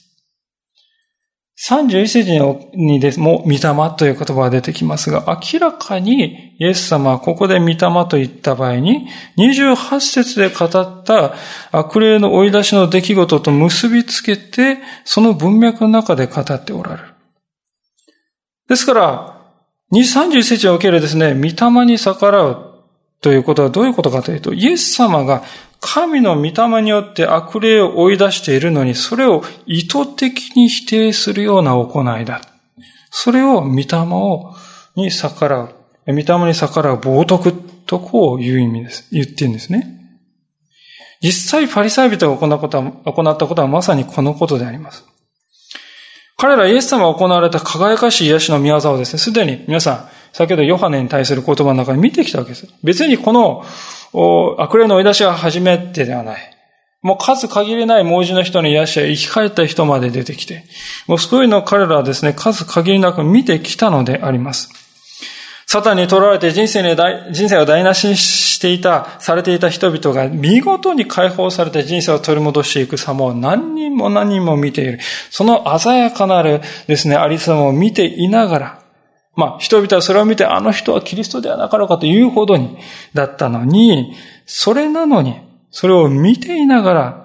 [1.55, 2.31] 31節
[2.75, 3.59] にでも、御霊
[3.95, 11.35] という言葉が出てきますが、明らかにイエス様はここで御霊と言った場合に、28節で語った
[11.71, 17.13] 悪霊の追い出しの出来事と結びつけて、その文脈の中で語っておられる。
[18.67, 19.37] ですから、
[19.91, 22.83] 31節におけるですね、御霊に逆らう
[23.21, 25.43] ということはどういうことかというと、イエス様が
[25.85, 32.41] 神の御霊によって悪霊を追い出しているのに、それを意図的に否定するような行いだ。
[33.11, 34.55] それを御霊を
[34.95, 35.75] に逆らう。
[36.07, 37.51] 御霊に逆らう冒涜
[37.85, 39.09] とこういう意味です。
[39.11, 39.99] 言ってるんですね。
[41.21, 45.03] 実際パリサイ人が行ったことは行ったことはまさにこのことであります。
[46.37, 52.67] 彼らイエス様が行われた輝かしい癒しの宮沢をですね、すでに皆さん、先ほどヨハネに対する言葉の中に見てきたわけです。
[52.83, 53.65] 別にこの
[54.13, 56.49] 悪霊の追い出しが初めてではない。
[57.01, 60.63] もう数限りない盲人の人の癒しや生き返った人まで出てきて、
[61.05, 64.69] もうそういの彼らはですね、数限りなく見てきたのであります。
[65.65, 66.95] サタンに取られて人生に
[67.33, 74.99] 人生を台無しにしていた、されていた人々が見事に解放されて人生を取り戻していく様を何人も何人も見ている。
[75.31, 78.82] その鮮やかなるですね、ありさまを見ていながら、
[79.35, 82.77] まあ、人々はそれを見て、あの人はキリストではなかろうかというほどに、
[83.13, 84.13] だったのに、
[84.45, 85.35] それなのに、
[85.71, 87.23] それを見ていながら、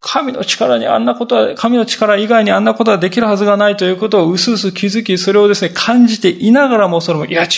[0.00, 7.48] 神の力にあんなことは、神の力以外にあんなことはできるはずがないということを薄々気づき、それをですね、感じていながらも、それも、いや違う。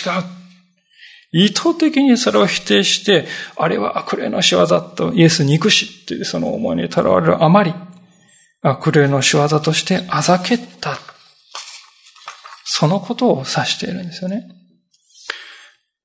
[1.33, 3.27] 意図的にそれを否定して、
[3.57, 7.75] あれは悪霊の仕業とイエス憎しっていうその思いにとらわれるあまり、
[8.61, 10.99] 悪霊の仕業としてあざけった
[12.75, 14.49] そのことを指しているんですよね。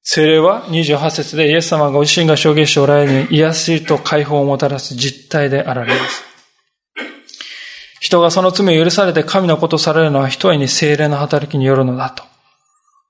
[0.03, 6.23] 精霊は28節でイエス様がご自身が証言しておられる癒しと解放をもたらす実態であられます。
[8.01, 12.25] 人がその罪を許されて神のことされるのは一重に精霊の働きによるのだと。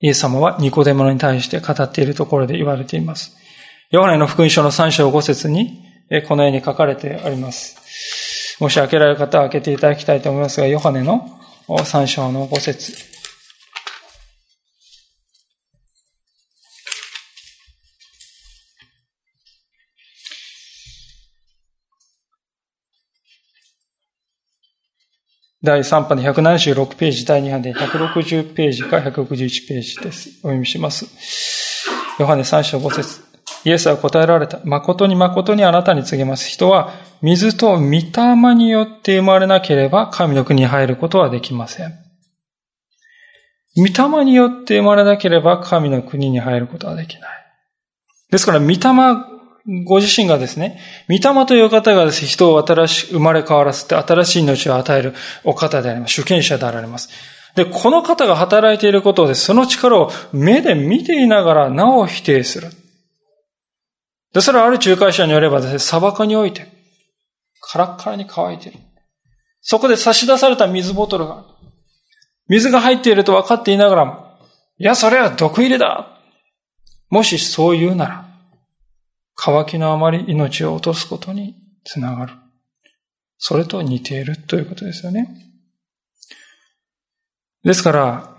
[0.01, 3.35] イエス様はニコデモに対して語っているところで言われています。
[3.89, 5.83] ヨハネの福音書の3章5節に
[6.27, 7.75] このように書かれてあります。
[8.59, 11.27] もし開けられる方は開けていただきたいと思いますが、ヨハネの
[11.67, 13.06] 3章の5節
[25.63, 30.29] 第3版で176ページ、第2版で160ページか161ページです。
[30.39, 31.07] お読みします。
[32.19, 33.21] ヨハネ3章5節
[33.65, 34.59] イエスは答えられた。
[34.63, 36.47] 誠に誠にあなたに告げます。
[36.47, 41.93] 人は水と御霊によって生まれなければ神の国に入ることはできません。
[43.75, 47.29] 御霊によって生まれなければ神の国に入ることはできない。
[48.29, 48.77] ですから、御霊
[49.85, 55.13] ご自身がですね、御霊という方がですね、人を新し、生まれ変わらせて新しい命を与える
[55.43, 56.13] お方であります。
[56.13, 57.09] 主権者であられます。
[57.55, 62.69] で、この方が働いていることで、その力を目で見ていながらなお否定する。
[64.33, 66.67] で、それはある仲介者によればですね、砂漠において、
[67.59, 68.79] カラッカラに乾いている。
[69.59, 71.43] そこで差し出された水ボトルが、
[72.47, 74.37] 水が入っていると分かっていながらも、
[74.77, 76.19] いや、それは毒入れだ。
[77.09, 78.26] もしそう言うなら、
[79.39, 82.33] 乾きのあまり命を落とすことにつながる。
[83.37, 85.29] それと似ているということですよね。
[87.63, 88.37] ですから、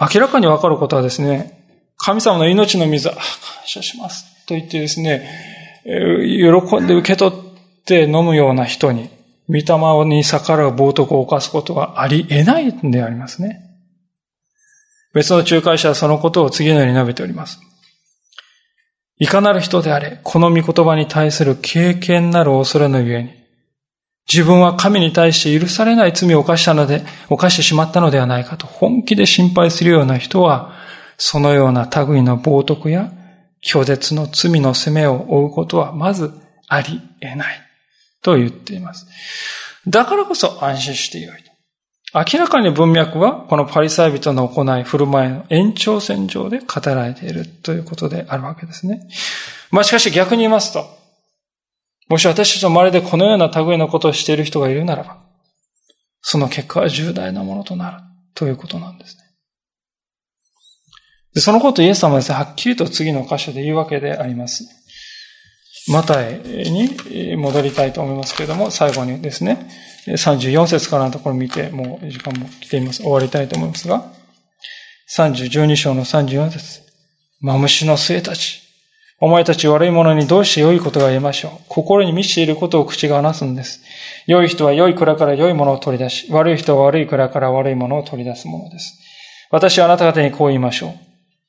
[0.00, 3.18] 明らかにわかることはですね、神様の命の水、感
[3.66, 5.28] 謝しますと言ってですね、
[5.84, 9.10] 喜んで受け取って飲むような人に、
[9.48, 13.60] 御霊に逆らう冒涜を犯すことはあり得ないんでありますね。
[15.12, 17.58] 別の仲介者はそのことを次のように述べております。
[19.18, 23.30] いかなる人であれ、この御言葉に対する経験なる恐れのゆえに、
[24.26, 30.72] 自分は神に対して許されない罪を犯したので、犯してしまったのではないかと本気で心配するような人は、
[31.16, 33.12] そのような類の冒涜や
[33.64, 36.32] 拒絶の罪の責めを負うことはまず
[36.68, 37.60] あり得ない
[38.22, 39.06] と言っています。
[39.86, 41.43] だからこそ安心してよい。
[42.14, 49.08] 明らかに文脈はこのパリサイ人の行い、振る舞いの延長線上で語られているということであるわけですね。
[49.72, 50.86] まあしかし逆に言いますと、
[52.08, 55.18] もし私たちの周りでこのような類のことをしている人がいるならば、
[56.20, 57.96] その結果は重大なものとなる
[58.34, 59.24] ということなんですね。
[61.34, 64.64] でそのことイエス様はですね、はっきりと次の箇所で言うわけであります。
[65.88, 69.68] マタイに戻りたいと思いますけれども、最後にですね、
[70.06, 73.02] 34節からのところを見て、もう時間も来ています。
[73.02, 74.10] 終わりたいと思いますが、
[75.16, 76.82] 32章の34節
[77.40, 78.62] マムシの末たち。
[79.20, 81.64] お前たち悪い者にどうして良いことが言えましょう。
[81.68, 83.80] 心に満ちていることを口が話すんです。
[84.26, 88.98] 良い人は良い蔵から良いものを取り出し、悪い人は悪い蔵から悪いものを取り出すものです。
[89.50, 91.03] 私はあなた方にこう言いましょう。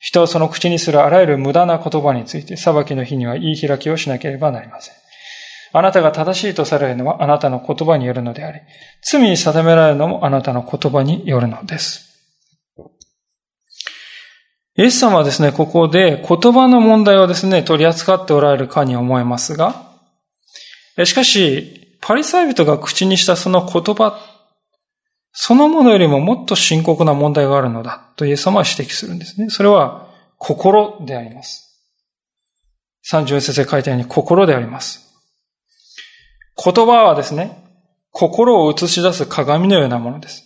[0.06, 4.96] 人はその口にするあらゆる無駄な言葉について、裁きの日には言い開きをしなければなりません。
[5.74, 8.60] あなたが正しいとされるのはあなたの言葉によるのであり、
[9.02, 12.06] 罪に定められるのもあなたの言葉によるのです。
[14.78, 19.92] イエス様はですね、ここで言葉の問題をですね、取り扱っておられるかに思えますが、
[21.04, 24.35] しかし、パリサイ人が口にしたその言葉、
[25.38, 29.50] そのものよりももっと深刻な問題があるのだとイエス様は指摘するんですね。
[29.50, 30.08] それは
[30.38, 31.84] 心であります。
[33.12, 35.14] 34節で書いたように心であります。
[36.58, 37.64] 言葉はですね、
[38.12, 40.46] 心を映し出す鏡のようなものです。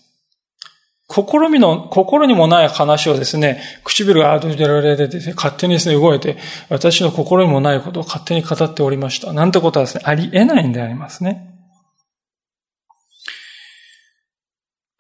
[1.05, 6.37] 心にの、心にもない話をですね、唇があーとられて勝手にですね、動いて、
[6.69, 9.33] 私の心にもないことを勝手に語っておりました。
[9.33, 11.48] なんてことはですね、あり得ないんでありますね。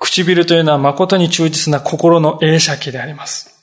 [0.09, 3.55] 唇というのは誠に忠実な心の映写機であります。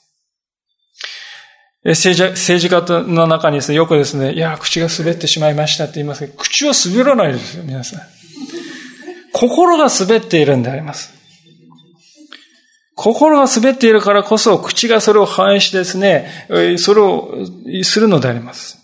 [1.85, 8.01] 政治政治家の中にですね、よくですね、いや、口が滑ってしまいましたって言いますけど、口は滑らないですよ、皆さん。
[9.33, 11.13] 心が滑っているんであります。
[12.95, 16.47] 心が滑っているからこそ、口がそれを反映してですね、
[16.79, 17.47] それを
[17.83, 18.76] するのであります。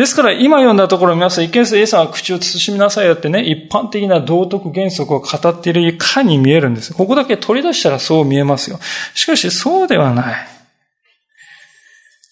[0.00, 6.94] ですから、今読んだところ皆さん、一見する A さんは口を慎みなさいよってね、一般的な道徳原則を語っているかに見えるんです。
[6.94, 8.80] ここだけ取り出したらそう見えますよ。
[9.12, 10.46] しかし、そうではない。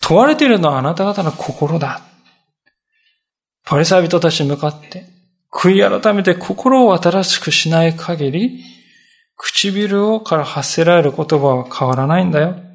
[0.01, 2.01] 問われているのはあなた方の心だ。
[3.67, 5.05] パリサイ人たちに向かって、
[5.53, 8.65] 悔い改めて心を新しくしない限り、
[9.37, 12.68] 唇をから発せられる言葉は変わらないんだよ。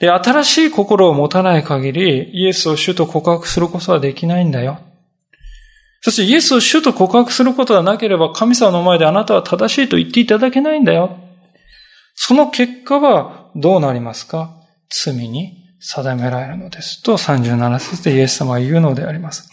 [0.00, 4.80] で、新しい心を持たない限り、イエスを主と告白することはできないんだよ。
[6.00, 11.18] そしてイエスを主と告白することがなければ神様の前であなたは正しいと言っていただけないんだよ。
[12.14, 14.56] その結果はどうなりますか？
[14.88, 17.02] 罪に定められるのです。
[17.02, 19.50] と37節でイエス様は言うのであります。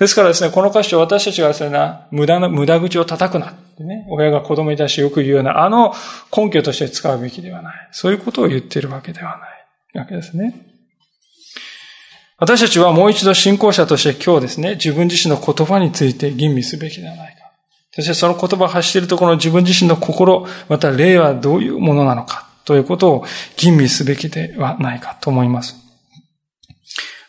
[0.00, 5.92] ですからですね、この箇所私たちがですね、無駄な、無駄口を叩くなってね、親が子供に対してよく言うような、あの
[6.36, 7.88] 根拠として使うべきではない。
[7.90, 9.47] そういうことを言っているわけではない
[9.94, 10.54] わけですね。
[12.38, 17.38] 私たちはもう一度信仰者として今日ですね、自分自身の言葉について吟味すべきではないか。
[17.92, 23.24] そしてその言葉を発しているところの自分自身の心、また霊はどういうものなのか、ということを
[23.56, 25.74] 吟味すべきではないかと思います。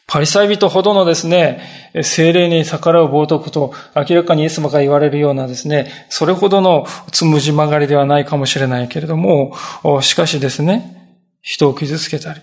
[0.05, 1.61] パリサイ人ほどのですね、
[2.03, 9.55] 精霊に逆らう冒涜と明らかにイエス様が言われるようなですね、それほどのつむじ曲がりではないかもしれないけれども、
[10.01, 12.41] しかしですね、人を傷つけたり、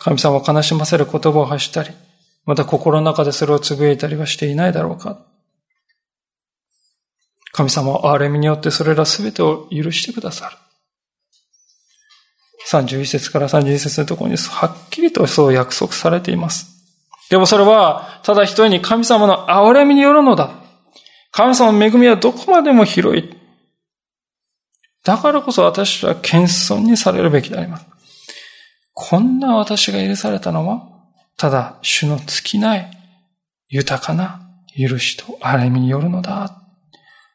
[0.00, 1.90] 神様を悲しませる言葉を発したり、
[2.46, 5.18] また心の中でそれをつぶやいたりはしていないだろうか。
[7.52, 10.56] 神様は憐れみによってそれらすべてを許してくださる。
[12.70, 16.66] 31節から32節のところにはっきりとそう約束されています。
[17.28, 20.50] でもそれは、ただ一人に神様の憐れみによるのだ。
[21.30, 23.36] 神様の恵みはどこまでも広い。
[25.04, 27.86] だからこそ私は謙遜にされるべきであります。
[29.02, 30.86] こんな私が許されたのは、
[31.38, 32.90] ただ主の尽きない
[33.70, 34.42] 豊かな
[34.76, 36.54] 許しと憐れみによるのだ。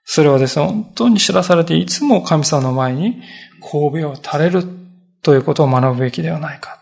[0.03, 3.20] それはですね、本当に知らされていつも神様の前に
[3.61, 4.63] 神戸を垂れる
[5.24, 6.82] ということを学ぶべきではないか。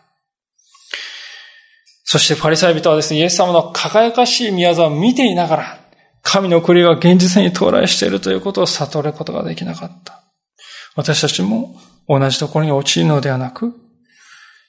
[2.04, 5.80] そしてパリサイ人はですね、イエス様の輝かしい宮沢を見ていながら、
[6.24, 10.22] 神の国が現実に到来しているということを悟ることができなかった。
[10.98, 11.74] 私たちも
[12.10, 13.80] 同じところに陥るのではなく、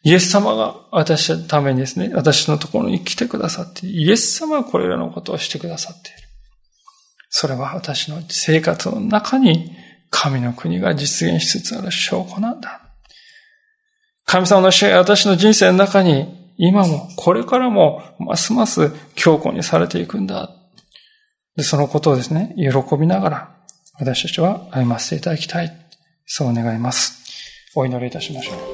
[0.05, 6.19] イエス様が私のためにですね、私のところに来てくださって、イエス様がこれらのことをしてくださっている。
[7.31, 9.75] それは私の生活の中に
[10.11, 12.83] 神の国が実現しつつある証拠なんだ。
[14.27, 20.51] 神様の主が私の人生の中に今も、これからも、ますます強固にされていくんだ。
[21.57, 23.57] で、そのことをですね、喜びながら、
[23.99, 25.73] 私たちは歩ませていただきたい。
[26.27, 27.25] そう願います。
[27.75, 28.74] お祈りいたしましょう。